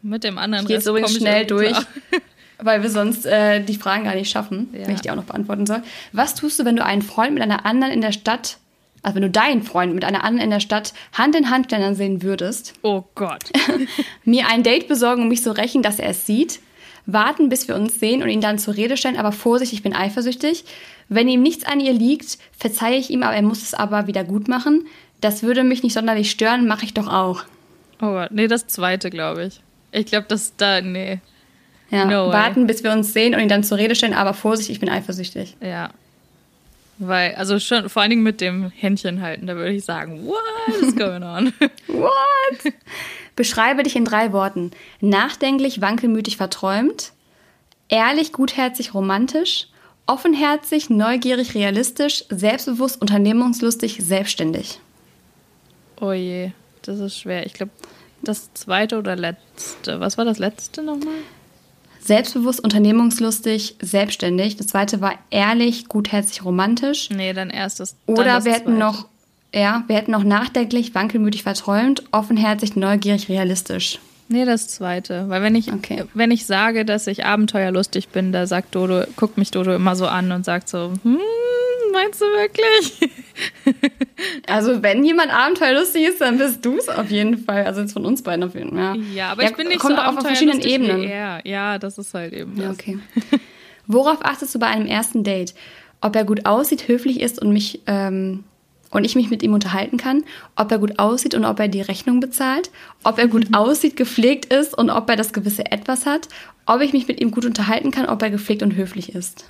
[0.00, 1.76] Mit dem anderen ich übrigens schnell durch,
[2.58, 4.86] weil wir sonst äh, die Fragen gar nicht schaffen, ja.
[4.86, 5.82] wenn ich die auch noch beantworten soll.
[6.12, 8.58] Was tust du, wenn du einen Freund mit einer anderen in der Stadt
[9.04, 11.94] also wenn du deinen Freund mit einer anderen in der Stadt Hand in Hand klettern
[11.94, 12.74] sehen würdest.
[12.82, 13.50] Oh Gott.
[14.24, 16.60] mir ein Date besorgen und mich so rächen, dass er es sieht.
[17.06, 19.94] Warten, bis wir uns sehen und ihn dann zur Rede stellen, aber Vorsicht, ich bin
[19.94, 20.64] eifersüchtig.
[21.10, 24.24] Wenn ihm nichts an ihr liegt, verzeihe ich ihm, aber er muss es aber wieder
[24.24, 24.86] gut machen.
[25.20, 27.44] Das würde mich nicht sonderlich stören, mache ich doch auch.
[28.00, 29.60] Oh Gott, nee, das zweite, glaube ich.
[29.92, 31.20] Ich glaube, das da, nee.
[31.90, 34.70] Ja, no warten, bis wir uns sehen und ihn dann zur Rede stellen, aber Vorsicht,
[34.70, 35.56] ich bin eifersüchtig.
[35.60, 35.90] Ja,
[36.98, 40.82] weil, also schon, vor allen Dingen mit dem Händchen halten, da würde ich sagen, what
[40.82, 41.52] is going on?
[41.88, 42.72] what?
[43.36, 44.70] Beschreibe dich in drei Worten.
[45.00, 47.12] Nachdenklich, wankelmütig, verträumt.
[47.88, 49.68] Ehrlich, gutherzig, romantisch.
[50.06, 52.24] Offenherzig, neugierig, realistisch.
[52.28, 54.80] Selbstbewusst, unternehmungslustig, selbstständig.
[56.00, 56.52] Oh je,
[56.82, 57.46] das ist schwer.
[57.46, 57.72] Ich glaube,
[58.22, 60.00] das zweite oder letzte.
[60.00, 61.14] Was war das letzte nochmal?
[62.04, 64.56] Selbstbewusst, unternehmungslustig, selbstständig.
[64.56, 67.08] Das zweite war ehrlich, gutherzig, romantisch.
[67.08, 67.96] Nee, dann erstes.
[68.04, 69.06] Oder dann wir hätten noch,
[69.54, 74.00] ja, wir hätten noch nachdenklich, wankelmütig, verträumt, offenherzig, neugierig, realistisch.
[74.28, 75.30] Nee, das zweite.
[75.30, 76.04] Weil wenn ich, okay.
[76.12, 80.06] wenn ich sage, dass ich abenteuerlustig bin, da sagt Dodo, guckt mich Dodo immer so
[80.06, 81.18] an und sagt so, hm,
[81.94, 83.10] meinst du wirklich?
[84.46, 87.64] also, wenn jemand abenteuerlustig ist, dann bist du es auf jeden Fall.
[87.64, 88.96] Also jetzt von uns beiden auf jeden Fall.
[88.96, 91.02] Ja, ja aber ja, ich bin nicht kommt so auf verschiedenen Ebenen.
[91.02, 92.60] Ja, das ist halt eben.
[92.60, 92.98] Ja, okay.
[93.86, 95.54] Worauf achtest du bei einem ersten Date?
[96.00, 98.44] Ob er gut aussieht, höflich ist und mich ähm,
[98.90, 101.80] und ich mich mit ihm unterhalten kann, ob er gut aussieht und ob er die
[101.80, 102.70] Rechnung bezahlt,
[103.02, 106.28] ob er gut aussieht, gepflegt ist und ob er das gewisse Etwas hat,
[106.64, 109.46] ob ich mich mit ihm gut unterhalten kann, ob er gepflegt und höflich ist.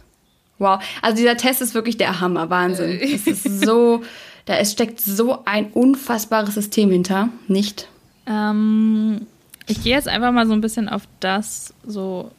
[0.64, 0.83] Wow.
[1.03, 2.48] Also dieser Test ist wirklich der Hammer.
[2.50, 2.98] Wahnsinn.
[3.00, 4.03] Es ist so,
[4.46, 7.29] da es steckt so ein unfassbares System hinter.
[7.48, 7.87] Nicht?
[8.27, 9.27] Ähm,
[9.66, 12.31] ich gehe jetzt einfach mal so ein bisschen auf das so.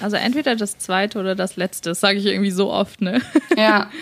[0.00, 3.20] Also entweder das zweite oder das letzte, das sage ich irgendwie so oft, ne?
[3.56, 3.90] Ja.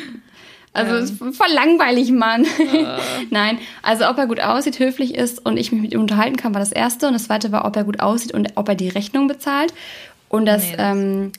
[0.72, 2.46] Also ist voll langweilig, Mann.
[3.30, 6.54] Nein, also ob er gut aussieht, höflich ist und ich mich mit ihm unterhalten kann,
[6.54, 7.08] war das erste.
[7.08, 9.74] Und das zweite war, ob er gut aussieht und ob er die Rechnung bezahlt.
[10.28, 11.32] Und das, Nee, das- ähm,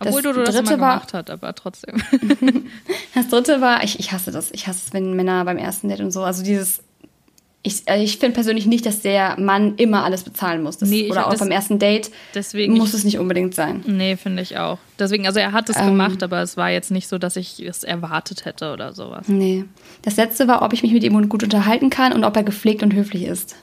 [0.00, 2.02] Obwohl das du das dritte immer war, gemacht hast, aber trotzdem.
[3.14, 4.50] das dritte war, ich, ich hasse das.
[4.52, 6.80] Ich hasse es, wenn Männer beim ersten Date und so, also dieses,
[7.62, 10.76] ich, äh, ich finde persönlich nicht, dass der Mann immer alles bezahlen muss.
[10.78, 12.74] Das, Nee, ich oder auch das- beim ersten Date Deswegen.
[12.76, 13.82] muss es nicht unbedingt sein.
[13.86, 14.78] nee, finde ich auch.
[14.98, 15.86] Deswegen, also er hat es Ähm.
[15.86, 19.28] gemacht, aber es war jetzt nicht so, dass ich es erwartet hätte oder sowas.
[19.28, 19.64] Nee.
[20.02, 22.82] Das letzte war, ob ich mich mit ihm gut unterhalten kann und ob er gepflegt
[22.82, 23.56] und höflich ist.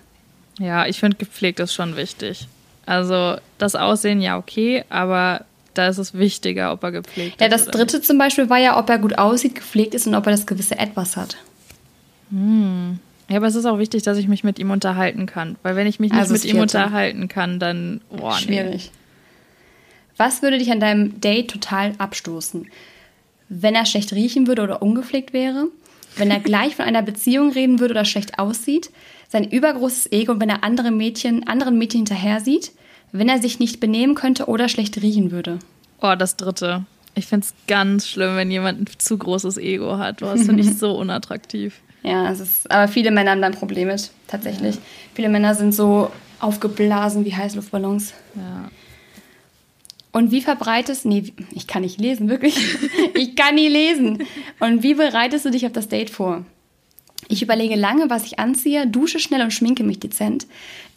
[0.59, 2.47] Ja, ich finde, gepflegt ist schon wichtig.
[2.85, 7.51] Also das Aussehen, ja, okay, aber da ist es wichtiger, ob er gepflegt Ja, ist.
[7.53, 10.25] das oder dritte zum Beispiel war ja, ob er gut aussieht, gepflegt ist und ob
[10.27, 11.37] er das gewisse Etwas hat.
[12.29, 12.99] nicht.
[13.29, 15.55] Ja, aber es ist auch wichtig, dass ich mich mit ihm unterhalten kann.
[15.63, 18.31] Weil wenn ich mich nicht Also mit das ihm unterhalten kann, dann nee.
[18.41, 18.91] Schwierig.
[20.17, 22.67] Was würde dich an deinem Date total abstoßen?
[23.47, 25.67] Wenn er schlecht riechen würde oder ungepflegt wäre?
[26.17, 28.91] Wenn er gleich von einer Beziehung reden würde oder schlecht aussieht?
[29.29, 32.73] Sein übergroßes Ego und wenn er andere Mädchen, anderen Mädchen hinterher sieht?
[33.11, 35.59] Wenn er sich nicht benehmen könnte oder schlecht riechen würde?
[36.01, 36.85] Oh, das dritte.
[37.13, 40.21] Ich finde es ganz schlimm, wenn jemand ein zu großes Ego hat.
[40.21, 41.81] Das finde ich so unattraktiv.
[42.03, 44.77] Ja, es ist, aber viele Männer haben da ein Problem mit, tatsächlich.
[45.13, 48.13] Viele Männer sind so aufgeblasen wie Heißluftballons.
[48.35, 48.71] Ja.
[50.11, 52.55] Und wie verbreitest, nee, ich kann nicht lesen, wirklich.
[53.13, 54.23] Ich kann nie lesen.
[54.59, 56.45] Und wie bereitest du dich auf das Date vor?
[57.27, 60.47] Ich überlege lange, was ich anziehe, dusche schnell und schminke mich dezent.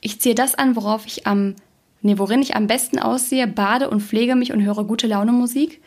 [0.01, 1.55] Ich ziehe das an, worauf ich am,
[2.05, 5.81] nee, worin ich am besten aussehe, bade und pflege mich und höre gute Laune Musik.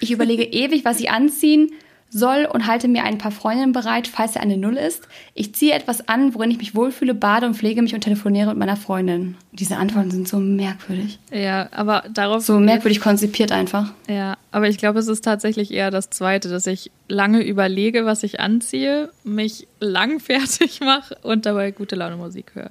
[0.00, 1.72] Ich überlege ewig, was ich anziehen
[2.08, 5.08] soll und halte mir ein paar Freundinnen bereit, falls er eine Null ist.
[5.34, 8.58] Ich ziehe etwas an, worin ich mich wohlfühle, bade und pflege mich und telefoniere mit
[8.58, 9.36] meiner Freundin.
[9.52, 11.18] Diese Antworten sind so merkwürdig.
[11.32, 12.44] Ja, aber darauf.
[12.44, 13.92] So merkwürdig konzipiert einfach.
[14.08, 18.22] Ja, aber ich glaube, es ist tatsächlich eher das Zweite, dass ich lange überlege, was
[18.22, 22.70] ich anziehe, mich lang fertig mache und dabei gute Laune Musik höre.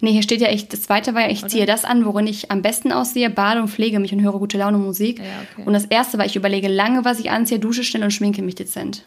[0.00, 2.50] Nee, hier steht ja, ich, das zweite war ja, ich ziehe das an, worin ich
[2.50, 5.18] am besten aussehe, bade und pflege mich und höre gute Laune Musik.
[5.18, 5.66] Ja, okay.
[5.66, 8.54] Und das erste war, ich überlege lange, was ich anziehe, dusche schnell und schminke mich
[8.54, 9.04] dezent.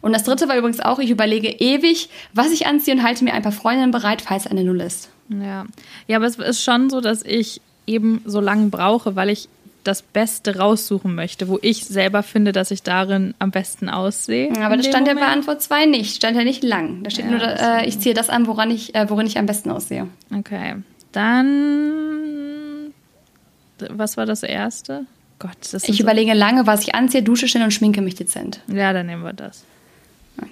[0.00, 3.34] Und das dritte war übrigens auch, ich überlege ewig, was ich anziehe und halte mir
[3.34, 5.10] ein paar Freundinnen bereit, falls eine Null ist.
[5.28, 5.66] Ja.
[6.06, 9.48] Ja, aber es ist schon so, dass ich eben so lange brauche, weil ich
[9.84, 14.52] das Beste raussuchen möchte, wo ich selber finde, dass ich darin am besten aussehe.
[14.62, 15.38] Aber das stand ja bei Moment.
[15.38, 17.02] Antwort 2 nicht, stand ja nicht lang.
[17.02, 19.46] Da steht Ja, nur, äh, ich ziehe das an, woran ich, äh, worin ich am
[19.46, 20.06] besten aussehe.
[20.36, 20.76] Okay.
[21.12, 22.92] Dann.
[23.88, 25.06] Was war das erste?
[25.38, 28.60] Gott, das Ich überlege lange, was ich anziehe, dusche schnell und schminke mich dezent.
[28.68, 29.64] ja, dann nehmen wir das.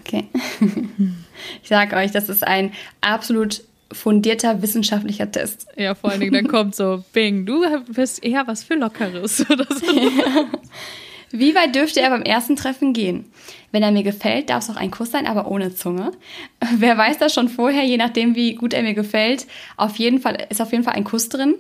[0.01, 0.27] Okay.
[1.63, 5.67] ich sag euch, das ist ein absolut fundierter wissenschaftlicher Test.
[5.77, 9.67] Ja, vor allen Dingen, dann kommt so, Bing, du bist eher was für Lockeres oder
[9.69, 9.87] so.
[11.31, 13.27] Wie weit dürfte er beim ersten Treffen gehen?
[13.71, 16.13] Wenn er mir gefällt, darf es auch ein Kuss sein, aber ohne Zunge.
[16.77, 19.47] Wer weiß das schon vorher, je nachdem, wie gut er mir gefällt.
[19.77, 21.55] Auf jeden Fall ist auf jeden Fall ein Kuss drin.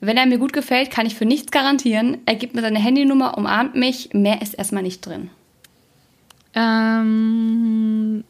[0.00, 2.18] Wenn er mir gut gefällt, kann ich für nichts garantieren.
[2.26, 4.10] Er gibt mir seine Handynummer, umarmt mich.
[4.12, 5.30] Mehr ist erstmal nicht drin.
[6.54, 8.24] Ähm,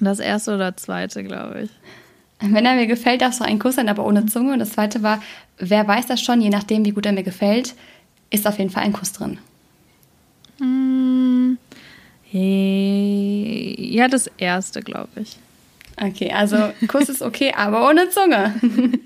[0.00, 1.70] das erste oder zweite, glaube ich.
[2.50, 4.52] Wenn er mir gefällt, darf es auch ein Kuss sein, aber ohne Zunge.
[4.52, 5.22] Und das zweite war,
[5.58, 7.74] wer weiß das schon, je nachdem, wie gut er mir gefällt,
[8.30, 9.38] ist auf jeden Fall ein Kuss drin.
[10.58, 11.58] Hm,
[12.30, 15.36] hey, ja, das erste, glaube ich.
[15.98, 18.54] Okay, also Kuss ist okay, aber ohne Zunge.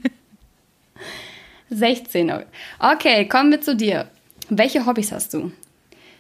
[1.71, 2.33] 16.
[2.81, 4.09] Okay, kommen wir zu dir.
[4.49, 5.53] Welche Hobbys hast du?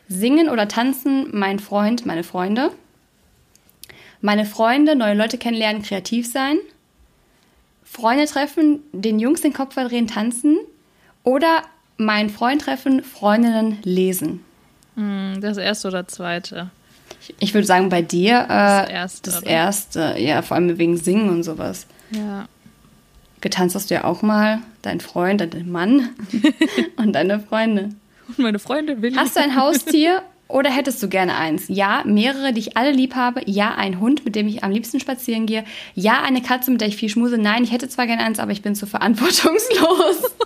[0.08, 2.70] Singen oder tanzen, mein Freund, meine Freunde.
[4.20, 6.58] Meine Freunde, neue Leute kennenlernen, kreativ sein.
[7.90, 10.58] Freunde treffen, den Jungs den Kopf verdrehen, tanzen.
[11.24, 11.62] Oder
[11.96, 14.44] mein Freund treffen, Freundinnen lesen.
[14.94, 16.70] Hm, das erste oder zweite.
[17.40, 20.14] Ich würde sagen, bei dir äh, Das erste, das erste.
[20.18, 21.86] Ja, vor allem wegen Singen und sowas.
[22.12, 22.46] Ja.
[23.40, 24.60] Getanzt hast du ja auch mal.
[24.82, 26.10] Dein Freund, dein Mann
[26.96, 27.90] und deine Freunde.
[28.28, 31.64] Und meine Freundin will Hast du ein Haustier oder hättest du gerne eins?
[31.68, 33.42] Ja, mehrere, die ich alle lieb habe.
[33.46, 35.64] Ja, ein Hund, mit dem ich am liebsten spazieren gehe.
[35.94, 37.38] Ja, eine Katze, mit der ich viel schmuse.
[37.38, 40.32] Nein, ich hätte zwar gerne eins, aber ich bin zu verantwortungslos.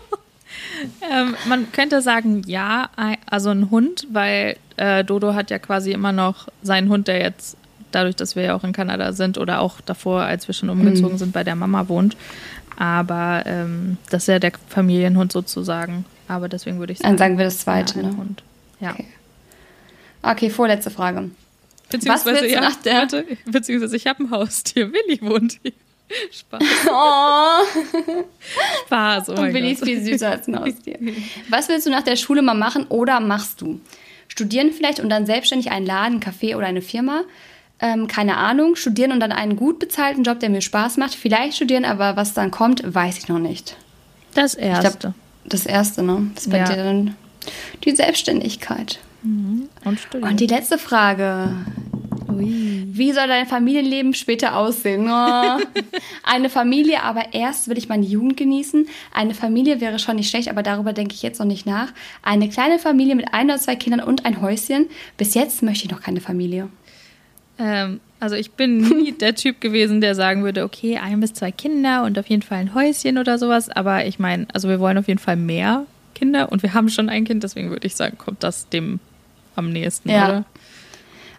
[1.10, 2.90] Ähm, man könnte sagen, ja,
[3.26, 7.56] also ein Hund, weil äh, Dodo hat ja quasi immer noch seinen Hund, der jetzt,
[7.92, 11.16] dadurch, dass wir ja auch in Kanada sind oder auch davor, als wir schon umgezogen
[11.16, 12.16] sind, bei der Mama wohnt.
[12.76, 16.04] Aber ähm, das ist ja der Familienhund sozusagen.
[16.28, 18.00] Aber deswegen würde ich sagen, Dann sagen wir das zweite.
[18.00, 18.16] ja, ne?
[18.16, 18.42] Hund.
[18.80, 18.90] Ja.
[18.92, 19.06] Okay.
[20.24, 21.30] Okay, vorletzte Frage.
[21.90, 24.90] Beziehungsweise, Was willst du ja, nach der- warte, beziehungsweise ich habe ein Haustier.
[24.92, 25.72] Willi wohnt hier.
[26.32, 26.62] Spaß.
[26.90, 27.62] Oh,
[28.86, 29.28] Spaß.
[29.28, 30.98] Oh und mein Willi ist viel süßer als ein Haustier.
[31.48, 33.80] Was willst du nach der Schule mal machen oder machst du?
[34.28, 37.22] Studieren vielleicht und dann selbstständig einen Laden, Café oder eine Firma?
[37.80, 38.76] Ähm, keine Ahnung.
[38.76, 41.14] Studieren und dann einen gut bezahlten Job, der mir Spaß macht.
[41.14, 43.76] Vielleicht studieren, aber was dann kommt, weiß ich noch nicht.
[44.34, 44.98] Das Ich erste.
[44.98, 46.30] glaube, das Erste, ne?
[46.34, 46.64] Das ist bei Ja.
[46.64, 47.16] dir dann
[47.84, 48.98] die Selbstständigkeit.
[49.24, 50.30] Und studieren.
[50.30, 51.50] Und die letzte Frage.
[52.28, 52.86] Ui.
[52.86, 55.08] Wie soll dein Familienleben später aussehen?
[55.08, 55.58] Oh.
[56.22, 58.86] Eine Familie, aber erst will ich meine Jugend genießen.
[59.12, 61.92] Eine Familie wäre schon nicht schlecht, aber darüber denke ich jetzt noch nicht nach.
[62.22, 64.86] Eine kleine Familie mit ein oder zwei Kindern und ein Häuschen.
[65.16, 66.68] Bis jetzt möchte ich noch keine Familie.
[67.58, 71.50] Ähm, also ich bin nie der Typ gewesen, der sagen würde, okay, ein bis zwei
[71.50, 73.70] Kinder und auf jeden Fall ein Häuschen oder sowas.
[73.70, 77.08] Aber ich meine, also wir wollen auf jeden Fall mehr Kinder und wir haben schon
[77.08, 79.00] ein Kind, deswegen würde ich sagen, kommt das dem
[79.56, 80.28] am nächsten, Ja.
[80.28, 80.44] oder?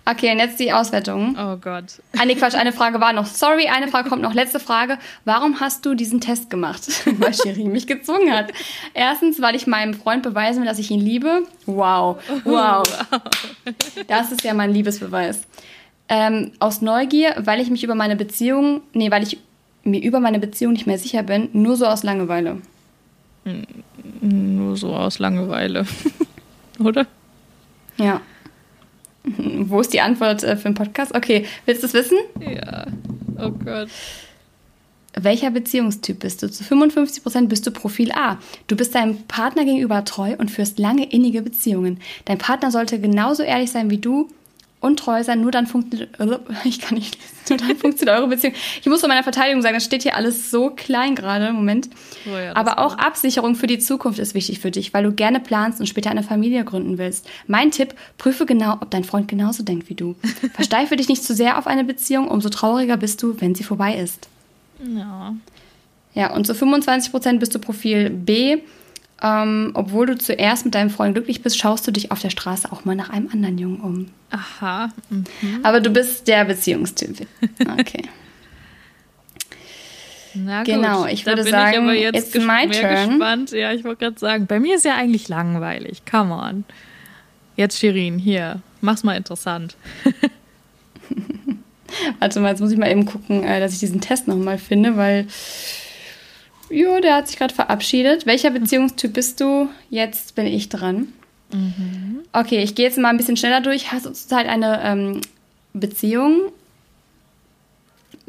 [0.08, 1.36] Okay, und jetzt die Auswertung.
[1.36, 1.86] Oh Gott.
[2.16, 3.26] Ah, nee, Quatsch, eine Frage war noch.
[3.26, 4.36] Sorry, eine Frage kommt noch.
[4.36, 5.00] Letzte Frage.
[5.26, 6.84] Warum hast du diesen Test gemacht?
[7.18, 8.52] weil Shirin mich gezwungen hat.
[8.94, 11.42] Erstens, weil ich meinem Freund beweisen will, dass ich ihn liebe.
[11.66, 12.84] Wow, wow.
[14.08, 15.42] Das ist ja mein Liebesbeweis.
[16.08, 19.40] Ähm, aus Neugier, weil ich mich über meine Beziehung, nee, weil ich
[19.84, 22.62] mir über meine Beziehung nicht mehr sicher bin, nur so aus Langeweile.
[24.22, 25.88] Nur so aus Langeweile.
[26.80, 27.08] oder?
[27.98, 28.22] Ja.
[29.24, 31.16] Wo ist die Antwort äh, für den Podcast?
[31.16, 32.18] Okay, willst du es wissen?
[32.40, 32.86] Ja.
[33.38, 33.90] Oh Gott.
[35.18, 36.52] Welcher Beziehungstyp bist du?
[36.52, 38.38] Zu 55% bist du Profil A.
[38.68, 42.02] Du bist deinem Partner gegenüber treu und führst lange innige Beziehungen.
[42.26, 44.28] Dein Partner sollte genauso ehrlich sein wie du
[44.86, 46.10] und treu sein, nur dann funktioniert
[46.64, 47.18] ich kann nicht
[47.50, 48.54] nur dann funktioniert eure Beziehung.
[48.82, 51.90] Ich muss von meiner Verteidigung sagen, das steht hier alles so klein gerade, Moment.
[52.26, 55.40] Oh ja, Aber auch Absicherung für die Zukunft ist wichtig für dich, weil du gerne
[55.40, 57.28] planst und später eine Familie gründen willst.
[57.48, 60.16] Mein Tipp, prüfe genau, ob dein Freund genauso denkt wie du.
[60.54, 63.96] Versteife dich nicht zu sehr auf eine Beziehung, umso trauriger bist du, wenn sie vorbei
[63.96, 64.28] ist.
[64.96, 65.36] Ja.
[66.14, 68.60] Ja, und zu 25% bist du Profil B.
[69.22, 72.72] Ähm, obwohl du zuerst mit deinem Freund glücklich bist, schaust du dich auf der Straße
[72.72, 74.08] auch mal nach einem anderen Jungen um.
[74.30, 74.90] Aha.
[75.10, 75.26] Mhm.
[75.64, 77.26] Aber du bist der Beziehungstyp.
[77.80, 78.04] Okay.
[80.36, 80.74] Na gut.
[80.74, 83.12] Genau, ich da würde bin sagen, ich jetzt it's my turn.
[83.12, 83.52] gespannt.
[83.52, 86.02] Ja, ich wollte gerade sagen, bei mir ist ja eigentlich langweilig.
[86.10, 86.66] Come on.
[87.56, 89.78] Jetzt Shirin, hier, mach's mal interessant.
[92.20, 94.98] Warte mal, jetzt muss ich mal eben gucken, äh, dass ich diesen Test nochmal finde,
[94.98, 95.28] weil.
[96.70, 98.26] Jo, der hat sich gerade verabschiedet.
[98.26, 99.70] Welcher Beziehungstyp bist du?
[99.90, 101.10] Jetzt bin ich dran.
[102.34, 103.92] Okay, ich gehe jetzt mal ein bisschen schneller durch.
[103.92, 105.22] Hast du zurzeit eine ähm,
[105.74, 106.52] Beziehung?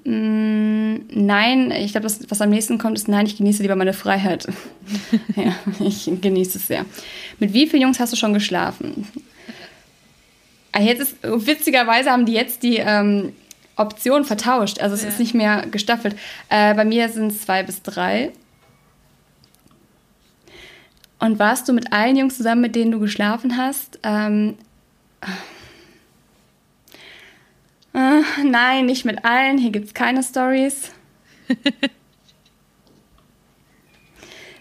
[0.05, 4.47] Mm, nein, ich glaube, was am nächsten kommt, ist nein, ich genieße lieber meine Freiheit.
[5.37, 6.85] ja, ich genieße es sehr.
[7.41, 9.09] Mit wie vielen Jungs hast du schon geschlafen?
[10.71, 13.33] Ah, Jetzt ist, witzigerweise haben die jetzt die ähm,
[13.77, 14.81] Option vertauscht.
[14.81, 15.09] Also es Ja.
[15.09, 16.17] ist nicht mehr gestaffelt.
[16.49, 18.33] Äh, bei mir sind es zwei bis drei.
[21.19, 23.99] Und warst du mit allen Jungs zusammen, mit denen du geschlafen hast?
[24.03, 24.57] Ähm,
[27.95, 29.57] äh, nein, nicht mit allen.
[29.59, 30.91] Hier gibt es keine Stories.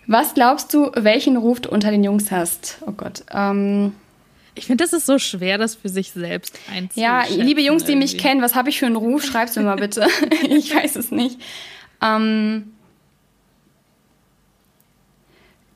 [0.07, 2.77] Was glaubst du, welchen Ruf du unter den Jungs hast?
[2.85, 3.23] Oh Gott.
[3.33, 3.93] Ähm,
[4.55, 6.99] Ich finde, das ist so schwer, das für sich selbst einzuschätzen.
[7.01, 9.23] ja, liebe Jungs, die mich kennen, was habe ich für einen Ruf?
[9.25, 10.07] Schreib's mir mal bitte.
[10.49, 11.39] ich weiß es nicht.
[12.01, 12.71] Ähm,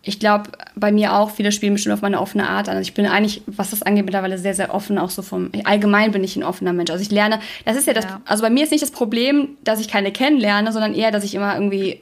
[0.02, 2.78] ich glaube, bei mir auch, viele spielen bestimmt auf meine offene Art an.
[2.78, 6.12] Also ich bin eigentlich, was das angeht, mittlerweile sehr, sehr offen, auch so vom, allgemein
[6.12, 6.90] bin ich ein offener Mensch.
[6.90, 8.22] Also ich lerne, das ist ja das, Ja.
[8.26, 11.36] also bei mir ist nicht das Problem, dass ich keine kennenlerne, sondern eher, dass ich
[11.36, 12.00] immer irgendwie,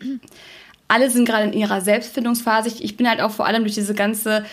[0.87, 2.67] alle sind gerade in ihrer Selbstfindungsphase.
[2.69, 4.45] Ich, ich bin halt auch vor allem durch diese ganze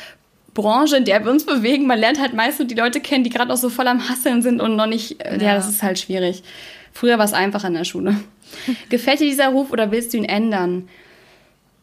[0.55, 3.53] Branche, in der wir uns bewegen, man lernt halt meistens die Leute kennen, die gerade
[3.53, 5.55] auch so voll am Hasseln sind und noch nicht, äh, ja, Ja.
[5.57, 6.43] das ist halt schwierig.
[6.93, 8.15] Früher war es einfacher in der Schule.
[8.89, 10.89] Gefällt dir dieser Ruf oder willst du ihn ändern?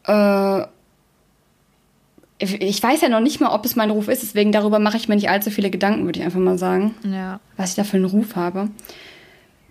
[0.06, 0.62] Äh,
[2.38, 4.96] ich ich weiß ja noch nicht mal, ob es mein Ruf ist, deswegen darüber mache
[4.96, 7.38] ich mir nicht allzu viele Gedanken, würde ich einfach mal sagen, Ja.
[7.56, 8.68] was ich da für einen Ruf habe.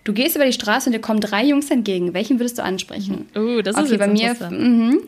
[0.04, 2.12] Du gehst über die Straße und dir kommen drei Jungs entgegen.
[2.12, 3.28] Welchen würdest du ansprechen?
[3.36, 4.34] Oh, das ist okay, bei mir.
[4.50, 5.00] Mhm.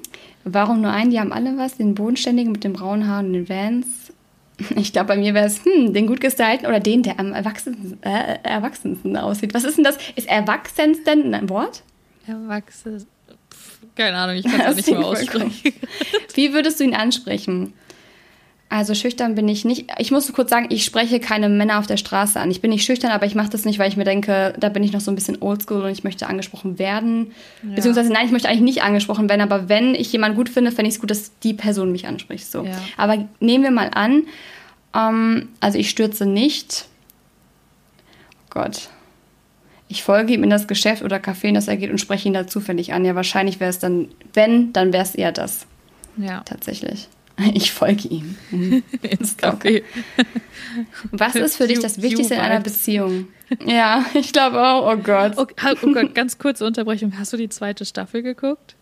[0.45, 1.11] Warum nur einen?
[1.11, 1.77] Die haben alle was.
[1.77, 3.87] Den Bodenständigen mit den braunen Haaren und den Vans.
[4.77, 8.01] Ich glaube, bei mir wäre es, hm, den gut gestylten oder den, der am erwachsensten,
[8.05, 9.53] äh, erwachsensten aussieht.
[9.53, 9.99] Was ist denn das?
[10.15, 11.83] Ist erwachsensten ein Wort?
[12.29, 12.99] Erwachsene.
[12.99, 15.53] Pff, Keine Ahnung, ich kann es Das nicht mehr aussprechen.
[16.35, 17.73] Wie würdest du ihn ansprechen?
[18.71, 19.87] Also schüchtern bin ich nicht.
[19.99, 22.51] Ich muss kurz sagen, ich spreche keine Männer auf der Straße an.
[22.51, 24.83] Ich bin nicht schüchtern, aber ich mache das nicht, weil ich mir denke, da bin
[24.83, 27.33] ich noch so ein bisschen oldschool und ich möchte angesprochen werden.
[27.63, 30.89] Beziehungsweise nein, ich möchte eigentlich nicht angesprochen werden, aber wenn ich jemanden gut finde, fände
[30.89, 32.51] ich es gut, dass die Person mich anspricht.
[32.51, 32.65] So.
[32.65, 32.77] Ja.
[32.97, 34.25] Aber nehmen wir mal an,
[34.95, 36.87] ähm, also ich stürze nicht.
[38.51, 38.89] Gott.
[39.89, 42.35] Ich folge ihm in das Geschäft oder Café, in das er geht und spreche ihn
[42.35, 43.05] da zufällig an.
[43.05, 45.67] Ja, wahrscheinlich wäre es dann, wenn, dann wäre es eher das.
[46.17, 46.41] Ja.
[46.41, 47.09] Tatsächlich.
[47.55, 48.37] Ich folge ihm.
[49.03, 49.83] Ins Café.
[51.11, 53.29] Was ist für dich das Wichtigste in einer Beziehung?
[53.67, 54.93] Ja, ich glaube auch.
[54.93, 55.37] Oh Gott.
[55.37, 57.19] Okay, oh Gott, ganz kurze Unterbrechung.
[57.19, 58.77] Hast du die zweite Staffel geguckt?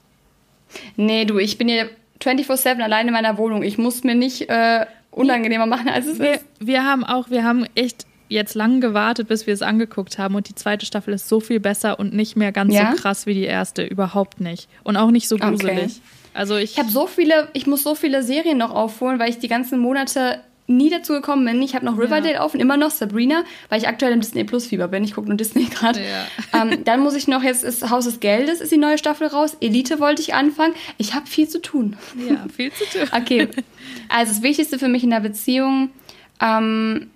[0.96, 3.62] Nee, du, ich bin hier 24-7 allein in meiner Wohnung.
[3.62, 6.44] Ich muss mir nicht äh, unangenehmer machen, als es wir, ist.
[6.60, 10.48] Wir haben auch, wir haben echt jetzt lang gewartet, bis wir es angeguckt haben und
[10.48, 12.92] die zweite Staffel ist so viel besser und nicht mehr ganz ja?
[12.92, 15.82] so krass wie die erste, überhaupt nicht und auch nicht so gruselig.
[15.82, 16.00] Okay.
[16.34, 19.38] Also ich, ich habe so viele, ich muss so viele Serien noch aufholen, weil ich
[19.38, 21.60] die ganzen Monate nie dazu gekommen bin.
[21.60, 22.40] Ich habe noch Riverdale ja.
[22.40, 25.04] auf und immer noch Sabrina, weil ich aktuell im Disney Plus Fieber bin.
[25.04, 26.00] Ich gucke nur Disney gerade.
[26.00, 26.62] Ja.
[26.62, 29.56] Ähm, dann muss ich noch, jetzt ist Haus des Geldes, ist die neue Staffel raus.
[29.60, 30.74] Elite wollte ich anfangen.
[30.98, 31.96] Ich habe viel zu tun.
[32.28, 33.08] Ja, viel zu tun.
[33.12, 33.48] okay.
[34.08, 35.90] Also das Wichtigste für mich in der Beziehung,
[36.40, 37.10] ähm,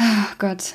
[0.00, 0.74] oh Gott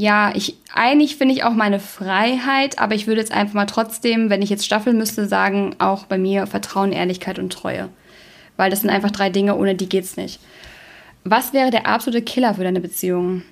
[0.00, 4.30] ja, ich eigentlich finde ich auch meine Freiheit, aber ich würde jetzt einfach mal trotzdem,
[4.30, 7.90] wenn ich jetzt staffeln müsste, sagen, auch bei mir Vertrauen, Ehrlichkeit und Treue.
[8.56, 10.40] Weil das sind einfach drei Dinge, ohne die geht's nicht.
[11.24, 13.42] Was wäre der absolute Killer für deine Beziehung?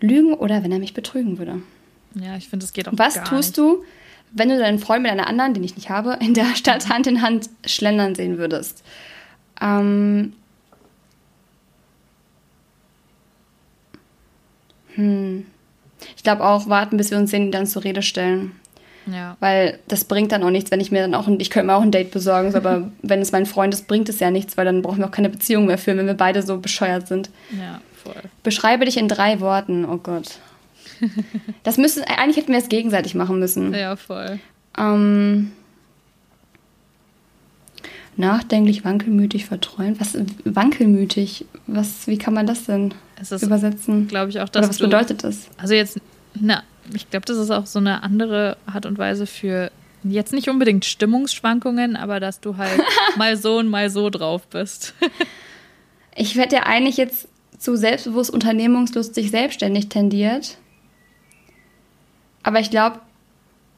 [0.00, 1.60] Lügen oder wenn er mich betrügen würde?
[2.14, 3.58] Ja, ich finde, es geht auch Was gar tust nicht.
[3.58, 3.84] du,
[4.32, 7.06] wenn du deinen Freund mit einer anderen, den ich nicht habe, in der Stadt Hand
[7.06, 8.82] in Hand schlendern sehen würdest?
[9.60, 10.32] Ähm,
[14.94, 15.44] hm.
[16.16, 18.52] Ich glaube auch, warten, bis wir uns den dann zur Rede stellen.
[19.12, 19.36] Ja.
[19.40, 21.74] Weil das bringt dann auch nichts, wenn ich mir dann auch ein, ich könnte mir
[21.74, 24.56] auch ein Date besorgen, so, aber wenn es mein Freund ist, bringt es ja nichts,
[24.56, 27.30] weil dann brauchen wir auch keine Beziehung mehr führen, wenn wir beide so bescheuert sind.
[27.50, 28.22] Ja, voll.
[28.42, 30.38] Beschreibe dich in drei Worten, oh Gott.
[31.62, 33.72] Das müssen, eigentlich hätten wir es gegenseitig machen müssen.
[33.72, 34.40] Ja, voll.
[34.76, 35.52] Ähm,
[38.16, 40.00] nachdenklich, wankelmütig, verträumt.
[40.00, 41.46] Was, wankelmütig?
[41.66, 44.08] Was, wie kann man das denn ist, übersetzen?
[44.08, 45.48] Glaube ich auch, dass Oder was du, bedeutet das?
[45.56, 46.00] Also jetzt,
[46.34, 46.62] na,
[46.94, 49.70] ich glaube, das ist auch so eine andere Art und Weise für
[50.04, 52.80] jetzt nicht unbedingt Stimmungsschwankungen, aber dass du halt
[53.16, 54.94] mal so und mal so drauf bist.
[56.14, 57.28] ich werde ja eigentlich jetzt
[57.58, 60.58] zu selbstbewusst, unternehmungslustig, selbstständig tendiert.
[62.42, 63.00] Aber ich glaube,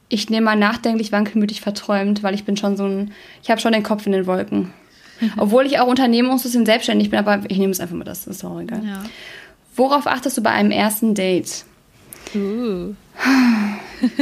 [0.08, 3.72] ich nehme mal nachdenklich, wankelmütig, verträumt, weil ich bin schon so ein, ich habe schon
[3.72, 4.72] den Kopf in den Wolken.
[5.36, 8.44] Obwohl ich auch unternehmungslustig und selbstständig bin, aber ich nehme es einfach mal das, ist
[8.44, 8.84] auch egal.
[8.84, 9.02] Ja.
[9.76, 11.64] Worauf achtest du bei einem ersten Date?
[12.34, 12.94] Uh.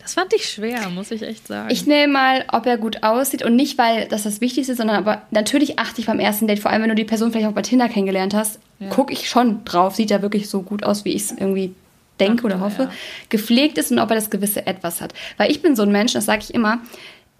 [0.00, 1.70] das fand ich schwer, muss ich echt sagen.
[1.70, 4.96] Ich nehme mal, ob er gut aussieht und nicht, weil das das Wichtigste ist, sondern
[4.96, 7.52] aber natürlich achte ich beim ersten Date, vor allem wenn du die Person vielleicht auch
[7.52, 8.88] bei Tinder kennengelernt hast, ja.
[8.88, 11.74] gucke ich schon drauf, sieht er wirklich so gut aus, wie ich es irgendwie
[12.18, 12.90] denke oder hoffe, ja.
[13.28, 15.14] gepflegt ist und ob er das gewisse Etwas hat.
[15.36, 16.80] Weil ich bin so ein Mensch, das sage ich immer,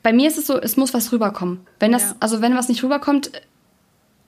[0.08, 1.66] bei mir ist es so, es muss was rüberkommen.
[1.80, 2.16] Wenn das, ja.
[2.18, 3.30] also wenn was nicht rüberkommt,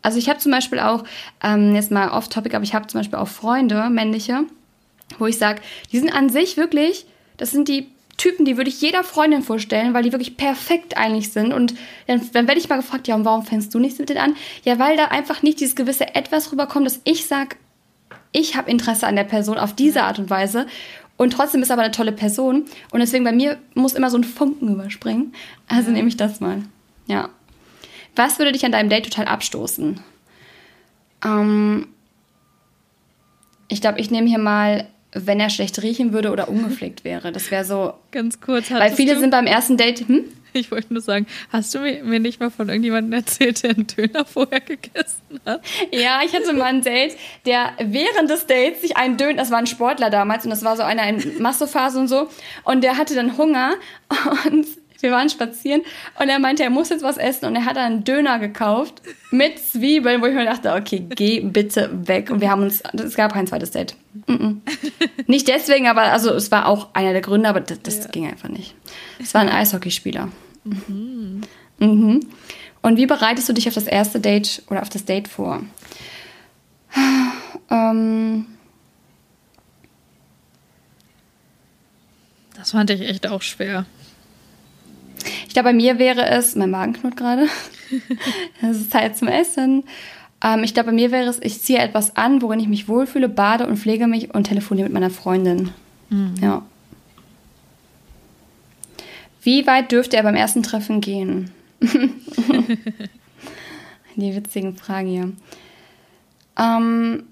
[0.02, 1.04] also ich habe zum Beispiel auch,
[1.42, 4.44] ähm, jetzt mal off-topic, aber ich habe zum Beispiel auch Freunde, männliche,
[5.18, 7.06] wo ich sage, die sind an sich wirklich,
[7.38, 7.88] das sind die
[8.18, 11.54] Typen, die würde ich jeder Freundin vorstellen, weil die wirklich perfekt eigentlich sind.
[11.54, 11.72] Und
[12.06, 14.36] dann, dann werde ich mal gefragt, ja, und warum fängst du nichts mit denen an?
[14.64, 17.56] Ja, weil da einfach nicht dieses gewisse Etwas rüberkommt, dass ich sage,
[18.32, 20.66] ich habe Interesse an der Person auf diese Art und Weise.
[21.20, 22.64] Und trotzdem ist aber eine tolle Person.
[22.92, 25.35] Und deswegen bei mir muss immer so ein Funken überspringen.
[25.68, 25.96] Also ja.
[25.96, 26.62] nehme ich das mal.
[27.09, 27.28] Ja.
[28.16, 30.00] Was würde dich an deinem Date total abstoßen?
[31.22, 31.88] Ähm,
[33.68, 37.33] ich glaube, ich nehme hier mal, wenn er schlecht riechen würde oder ungepflegt wäre.
[37.33, 37.92] Das wäre so.
[38.12, 38.70] Ganz kurz.
[38.70, 40.09] Weil viele sind beim ersten Date.
[40.09, 40.24] Hm?
[40.60, 44.24] Ich wollte nur sagen, hast du mir nicht mal von irgendjemandem erzählt, der einen Döner
[44.24, 45.64] vorher gegessen hat?
[45.92, 49.58] Ja, ich hatte mal ein Date, der während des Dates sich einen Döner, das war
[49.58, 52.28] ein Sportler damals und das war so einer in Massophase und so,
[52.64, 53.74] und der hatte dann Hunger
[54.46, 54.66] und
[55.02, 55.82] wir waren spazieren
[56.18, 59.58] und er meinte, er muss jetzt was essen und er hat einen Döner gekauft mit
[59.58, 62.30] Zwiebeln, wo ich mir dachte, okay, geh bitte weg.
[62.30, 63.96] Und wir haben uns, es gab kein zweites Date.
[64.26, 64.56] Mm -mm.
[65.26, 68.10] Nicht deswegen, aber also es war auch einer der Gründe, aber das, das ja.
[68.10, 68.74] ging einfach nicht.
[69.20, 70.28] Es war ein Eishockeyspieler.
[70.64, 71.42] Mhm.
[71.78, 72.20] Mhm.
[72.82, 75.62] Und wie bereitest du dich auf das erste Date oder auf das Date vor?
[77.72, 78.46] Ähm,
[82.56, 83.86] das fand ich echt auch schwer.
[85.46, 87.46] Ich glaube, bei mir wäre es, mein Magen knurrt gerade,
[88.62, 89.84] es ist Zeit zum Essen.
[90.42, 93.28] Ähm, ich glaube, bei mir wäre es, ich ziehe etwas an, worin ich mich wohlfühle,
[93.28, 95.70] bade und pflege mich und telefoniere mit meiner Freundin.
[96.08, 96.34] Mhm.
[96.40, 96.62] Ja.
[99.42, 101.50] Wie weit dürfte er beim ersten Treffen gehen?
[104.16, 105.32] Die witzigen Fragen hier.
[106.58, 107.24] Ähm,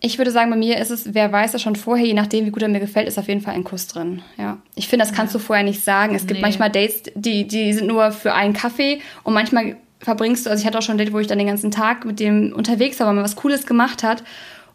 [0.00, 2.50] ich würde sagen, bei mir ist es, wer weiß das schon vorher, je nachdem, wie
[2.50, 4.22] gut er mir gefällt, ist auf jeden Fall ein Kuss drin.
[4.38, 4.58] Ja.
[4.74, 6.14] Ich finde, das kannst du vorher nicht sagen.
[6.14, 6.42] Es gibt nee.
[6.42, 10.66] manchmal Dates, die, die sind nur für einen Kaffee und manchmal verbringst du, also ich
[10.66, 13.06] hatte auch schon ein Date, wo ich dann den ganzen Tag mit dem unterwegs war,
[13.06, 14.24] weil man was Cooles gemacht hat.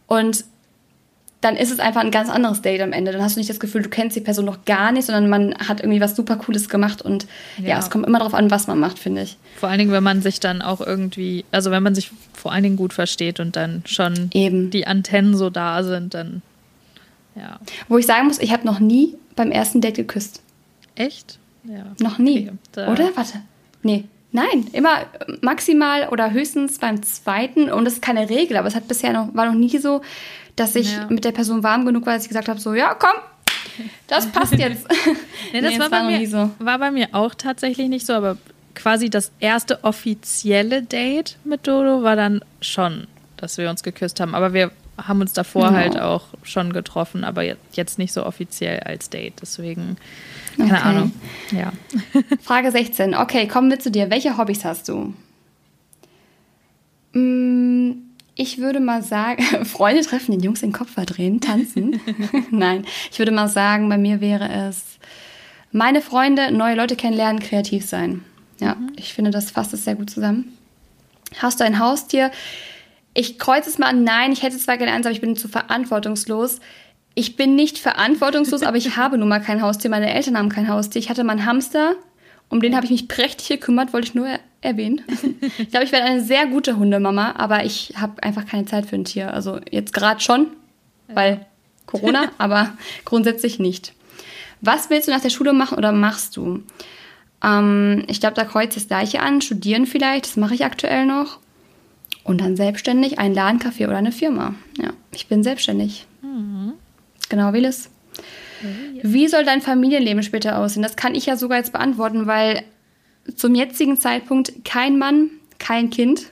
[0.06, 0.46] Und
[1.42, 3.12] dann ist es einfach ein ganz anderes Date am Ende.
[3.12, 5.56] Dann hast du nicht das Gefühl, du kennst die Person noch gar nicht, sondern man
[5.56, 7.28] hat irgendwie was super Cooles gemacht und
[7.58, 9.38] ja, ja es kommt immer darauf an, was man macht, finde ich.
[9.58, 12.64] Vor allen Dingen, wenn man sich dann auch irgendwie, also wenn man sich vor allen
[12.64, 14.72] Dingen gut versteht und dann schon Eben.
[14.72, 16.42] die Antennen so da sind, dann
[17.36, 17.60] ja.
[17.90, 20.42] Wo ich sagen muss, ich habe noch nie beim ersten Date geküsst.
[20.96, 21.38] Echt?
[21.64, 21.86] Ja.
[22.00, 22.50] Noch nie.
[22.74, 23.12] Okay, Oder?
[23.16, 23.42] Warte.
[23.84, 24.06] Nee.
[24.36, 25.06] Nein, immer
[25.40, 27.72] maximal oder höchstens beim zweiten.
[27.72, 30.02] Und das ist keine Regel, aber es hat bisher noch, war noch nie so,
[30.58, 31.08] dass ich ja.
[31.10, 33.16] mit der Person warm genug war, dass ich gesagt habe, so, ja, komm,
[34.08, 34.86] das passt jetzt.
[35.54, 36.52] nee, das nee, war, bei war, mir, so.
[36.60, 38.38] war bei mir auch tatsächlich nicht so, aber
[38.74, 43.08] quasi das erste offizielle Date mit Dodo war dann schon,
[43.38, 44.36] dass wir uns geküsst haben.
[44.36, 45.74] Aber wir haben uns davor ja.
[45.76, 49.36] halt auch schon getroffen, aber jetzt nicht so offiziell als Date.
[49.42, 49.96] Deswegen,
[50.58, 50.82] keine okay.
[50.82, 51.12] Ahnung.
[51.52, 51.74] Ja.
[52.42, 53.16] Frage 16.
[53.16, 54.10] Okay, kommen wir zu dir.
[54.10, 55.14] Welche Hobbys hast du?
[57.14, 57.92] Mm,
[58.36, 62.00] ich würde mal sagen, Freunde treffen, den Jungs den Kopf verdrehen, tanzen.
[62.52, 64.84] Nein, ich würde mal sagen, bei mir wäre es
[65.72, 68.24] meine Freunde, neue Leute kennenlernen, kreativ sein.
[68.60, 68.92] Ja, mhm.
[68.98, 70.58] ich finde, das fasst es sehr gut zusammen.
[71.38, 72.32] Hast du ein Haustier?
[73.14, 75.48] Ich kreuze es mal an, nein, ich hätte zwar gerne eins, aber ich bin zu
[75.48, 76.60] verantwortungslos.
[77.16, 79.90] Ich bin nicht verantwortungslos, aber ich habe nun mal kein Haustier.
[79.90, 81.00] Meine Eltern haben kein Haustier.
[81.00, 81.96] Ich hatte mal einen Hamster,
[82.50, 84.28] um den habe ich mich prächtig gekümmert, wollte ich nur
[84.62, 85.02] erwähnen.
[85.58, 88.96] Ich glaube, ich werde eine sehr gute Hundemama, aber ich habe einfach keine Zeit für
[88.96, 89.34] ein Tier.
[89.34, 90.48] Also jetzt gerade schon,
[91.08, 91.46] weil
[91.86, 92.74] Corona, aber
[93.06, 93.94] grundsätzlich nicht.
[94.62, 96.64] Was willst du nach der Schule machen oder machst du?
[97.44, 99.42] Ähm, ich glaube, da kreuzt das gleiche an.
[99.42, 101.40] Studieren vielleicht, das mache ich aktuell noch.
[102.24, 104.56] Und dann selbstständig, ein Ladencafé oder eine Firma.
[104.80, 106.08] Ja, ich bin selbstständig.
[106.22, 106.74] Mhm.
[107.30, 107.90] Genau wie Liz.
[109.04, 110.84] Wie soll dein Familienleben später aussehen?
[110.84, 112.64] Das kann ich ja sogar jetzt beantworten, weil
[113.36, 116.32] zum jetzigen Zeitpunkt kein Mann, kein Kind.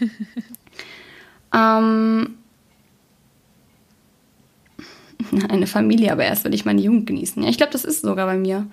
[1.54, 2.36] ähm,
[5.48, 7.42] eine Familie, aber erst will ich meine Jugend genießen.
[7.42, 8.66] Ja, ich glaube, das ist sogar bei mir.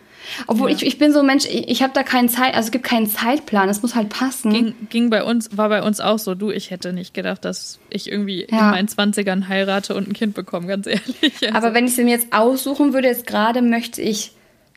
[0.48, 0.76] Obwohl ja.
[0.76, 2.84] ich, ich bin so ein Mensch, ich, ich habe da keinen Zeit, also es gibt
[2.84, 4.52] keinen Zeitplan, es muss halt passen.
[4.52, 6.36] Ging, ging, bei uns, war bei uns auch so.
[6.36, 8.60] Du, ich hätte nicht gedacht, dass ich irgendwie ja.
[8.60, 11.34] in meinen 20ern heirate und ein Kind bekomme, ganz ehrlich.
[11.42, 11.56] Also.
[11.56, 14.32] Aber wenn ich es mir jetzt aussuchen würde, jetzt gerade möchte ich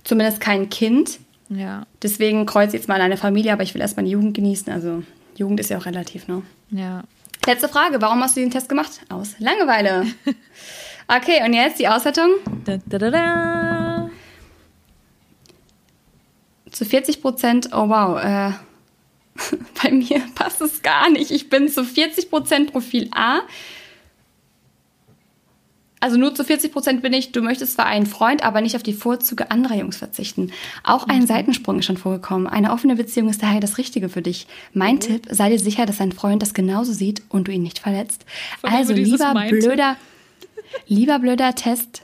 [0.04, 1.18] zumindest kein Kind.
[1.48, 1.86] Ja.
[2.02, 4.72] Deswegen kreuze ich jetzt mal eine Familie, aber ich will erst meine Jugend genießen.
[4.72, 5.02] Also
[5.36, 6.42] Jugend ist ja auch relativ, ne?
[6.70, 7.04] Ja.
[7.46, 9.00] Letzte Frage, warum hast du den Test gemacht?
[9.08, 10.06] Aus Langeweile.
[11.08, 12.30] Okay, und jetzt die Auswertung.
[12.64, 13.81] Da, da, da, da.
[16.72, 18.52] Zu 40 Prozent, oh wow, äh,
[19.82, 21.30] bei mir passt es gar nicht.
[21.30, 23.40] Ich bin zu 40 Prozent Profil A.
[26.00, 28.82] Also nur zu 40 Prozent bin ich, du möchtest zwar einen Freund, aber nicht auf
[28.82, 30.50] die Vorzüge anderer Jungs verzichten.
[30.82, 31.26] Auch ein mhm.
[31.26, 32.48] Seitensprung ist schon vorgekommen.
[32.48, 34.48] Eine offene Beziehung ist daher das Richtige für dich.
[34.72, 35.00] Mein mhm.
[35.00, 38.24] Tipp, sei dir sicher, dass dein Freund das genauso sieht und du ihn nicht verletzt.
[38.62, 39.96] also lieber blöder...
[40.86, 42.02] Lieber blöder Test,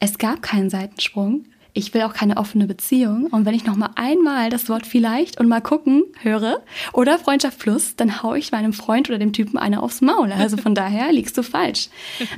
[0.00, 1.44] es gab keinen Seitensprung.
[1.78, 3.26] Ich will auch keine offene Beziehung.
[3.26, 6.60] Und wenn ich noch mal einmal das Wort vielleicht und mal gucken höre
[6.92, 10.32] oder Freundschaft plus, dann hau ich meinem Freund oder dem Typen eine aufs Maul.
[10.32, 11.88] Also von daher liegst du falsch.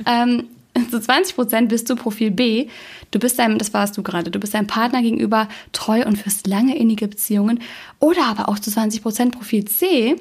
[0.05, 0.43] Ähm,
[0.91, 2.67] zu 20 Prozent bist du Profil B.
[3.09, 6.45] Du bist deinem, das warst du gerade, du bist deinem Partner gegenüber treu und führst
[6.45, 7.59] lange innige Beziehungen.
[7.99, 10.17] Oder aber auch zu 20 Prozent Profil C.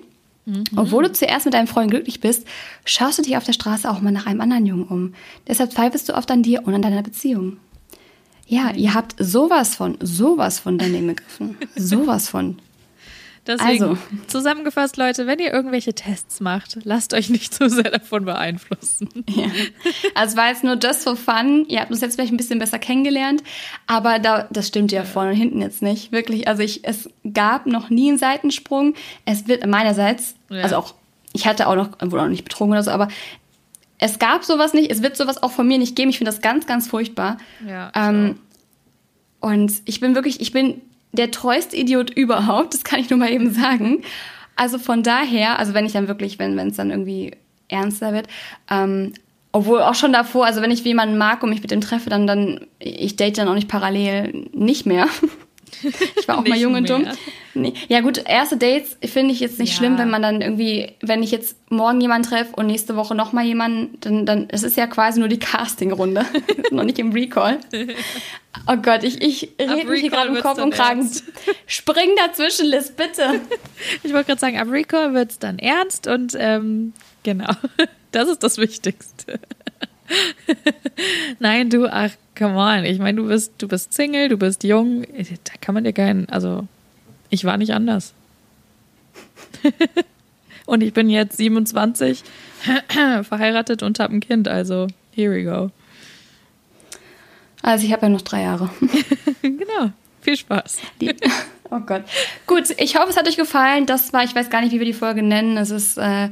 [0.47, 0.65] Mhm.
[0.77, 2.47] Obwohl du zuerst mit deinem Freund glücklich bist,
[2.87, 5.15] schaust du dich auf der Straße auch mal nach einem anderen Jungen um.
[5.47, 7.59] Deshalb zweifelst du oft an dir und an deiner Beziehung.
[8.51, 11.57] Ja, ihr habt sowas von, sowas von daneben gegriffen.
[11.77, 12.59] sowas von.
[13.47, 13.99] Deswegen, also.
[14.27, 19.09] zusammengefasst, Leute, wenn ihr irgendwelche Tests macht, lasst euch nicht zu sehr davon beeinflussen.
[19.29, 19.47] Ja.
[20.17, 21.65] Also war jetzt nur just for fun.
[21.69, 23.45] Ihr habt uns jetzt vielleicht ein bisschen besser kennengelernt,
[23.87, 26.11] aber da, das stimmt ja vorne und hinten jetzt nicht.
[26.11, 28.95] Wirklich, also ich, es gab noch nie einen Seitensprung.
[29.27, 30.63] Es wird meinerseits, ja.
[30.63, 30.95] also auch,
[31.33, 33.07] ich hatte auch noch, wurde auch nicht betrogen oder so, aber
[34.01, 34.91] es gab sowas nicht.
[34.91, 36.11] Es wird sowas auch von mir nicht geben.
[36.11, 37.37] Ich finde das ganz, ganz furchtbar.
[37.67, 38.37] Ja, ähm,
[39.41, 40.81] und ich bin wirklich, ich bin
[41.13, 44.03] der treueste Idiot überhaupt, das kann ich nur mal eben sagen.
[44.57, 47.33] Also von daher, also wenn ich dann wirklich, wenn es dann irgendwie
[47.69, 48.27] ernster wird,
[48.71, 49.13] ähm,
[49.53, 52.27] obwohl auch schon davor, also wenn ich jemanden mag und mich mit dem treffe, dann,
[52.27, 55.09] dann ich date dann auch nicht parallel nicht mehr.
[56.17, 57.07] Ich war auch mal jung und dumm.
[57.55, 57.75] Nee.
[57.89, 59.79] Ja gut, erste Dates finde ich jetzt nicht ja.
[59.79, 63.45] schlimm, wenn man dann irgendwie, wenn ich jetzt morgen jemanden treffe und nächste Woche nochmal
[63.45, 66.25] jemanden, dann, dann es ist ja quasi nur die Castingrunde,
[66.71, 67.59] noch nicht im Recall.
[68.67, 71.09] Oh Gott, ich, ich rede mich hier gerade im Kopf und Kragen.
[71.67, 73.41] Spring dazwischen, Liz, bitte.
[74.03, 76.93] Ich wollte gerade sagen, ab Recall wird es dann ernst und ähm,
[77.23, 77.51] genau,
[78.13, 79.41] das ist das Wichtigste.
[81.39, 82.85] Nein, du, ach, come on.
[82.85, 85.03] Ich meine, du bist, du bist Single, du bist jung.
[85.03, 86.67] Da kann man dir keinen, also
[87.29, 88.15] ich war nicht anders.
[90.67, 92.23] und ich bin jetzt 27,
[93.23, 95.71] verheiratet und habe ein Kind, also here we go.
[97.63, 98.71] Also ich habe ja noch drei Jahre.
[99.43, 99.93] genau.
[100.23, 100.79] Viel Spaß.
[101.01, 101.15] Die,
[101.71, 102.05] oh Gott.
[102.47, 103.87] Gut, ich hoffe, es hat euch gefallen.
[103.87, 105.57] Das war, ich weiß gar nicht, wie wir die Folge nennen.
[105.57, 106.29] Es ist äh,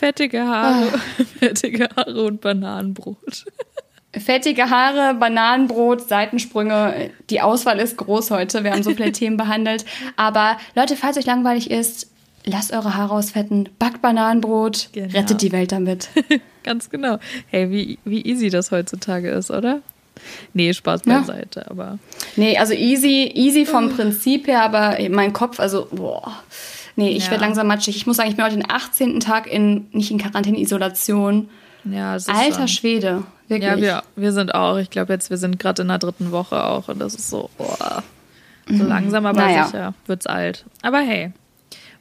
[0.00, 1.24] fettige Haare, oh.
[1.38, 3.44] fettige Haare und Bananenbrot.
[4.12, 7.10] Fettige Haare, Bananenbrot, Seitensprünge.
[7.28, 8.64] Die Auswahl ist groß heute.
[8.64, 9.84] Wir haben so viele Themen behandelt.
[10.16, 12.10] Aber Leute, falls euch langweilig ist,
[12.44, 15.16] lasst eure Haare ausfetten, backt Bananenbrot, genau.
[15.16, 16.08] rettet die Welt damit.
[16.64, 17.18] Ganz genau.
[17.46, 19.80] Hey, wie, wie easy das heutzutage ist, oder?
[20.54, 21.70] Nee, Spaß beiseite, ja.
[21.70, 21.98] aber.
[22.34, 26.42] Nee, also easy, easy vom Prinzip her, aber mein Kopf, also, boah.
[27.00, 27.30] Nee, ich ja.
[27.30, 27.96] werde langsam matschig.
[27.96, 29.20] Ich muss sagen, ich bin heute den 18.
[29.20, 31.48] Tag in, nicht in Quarantäne, Isolation.
[31.84, 32.68] Ja, Alter schon.
[32.68, 33.70] Schwede, wirklich.
[33.70, 34.76] Ja, wir, wir sind auch.
[34.76, 37.48] Ich glaube jetzt, wir sind gerade in der dritten Woche auch und das ist so,
[37.56, 38.02] boah.
[38.68, 38.88] So mhm.
[38.88, 39.64] langsam, aber naja.
[39.64, 40.66] sicher wird's alt.
[40.82, 41.32] Aber hey,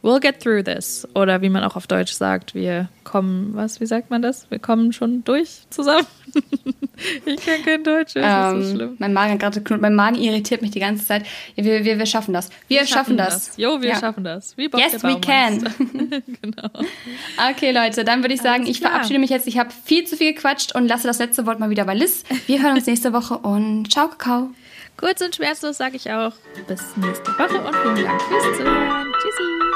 [0.03, 1.07] we'll get through this.
[1.15, 4.49] Oder wie man auch auf Deutsch sagt, wir kommen, was, wie sagt man das?
[4.49, 6.07] Wir kommen schon durch zusammen.
[7.25, 8.95] ich kann kein Deutsch, das ähm, ist so ähm, schlimm.
[8.99, 11.25] Mein Magen gerade mein Magen irritiert mich die ganze Zeit.
[11.55, 12.49] Wir, wir, wir schaffen das.
[12.67, 13.57] Wir, wir schaffen, schaffen das.
[13.57, 13.99] Jo, wir ja.
[13.99, 14.55] schaffen das.
[14.57, 15.59] Wie Bob yes, we can.
[16.41, 16.69] genau.
[17.51, 19.47] Okay, Leute, dann würde ich sagen, ich verabschiede mich jetzt.
[19.47, 22.23] Ich habe viel zu viel gequatscht und lasse das letzte Wort mal wieder bei Liz.
[22.45, 24.49] Wir hören uns nächste Woche und ciao, Kakao.
[24.97, 26.33] Kurz und schmerzlos sage ich auch
[26.67, 29.07] bis nächste Woche und vielen Dank fürs Zuhören.
[29.13, 29.68] Tschüssi.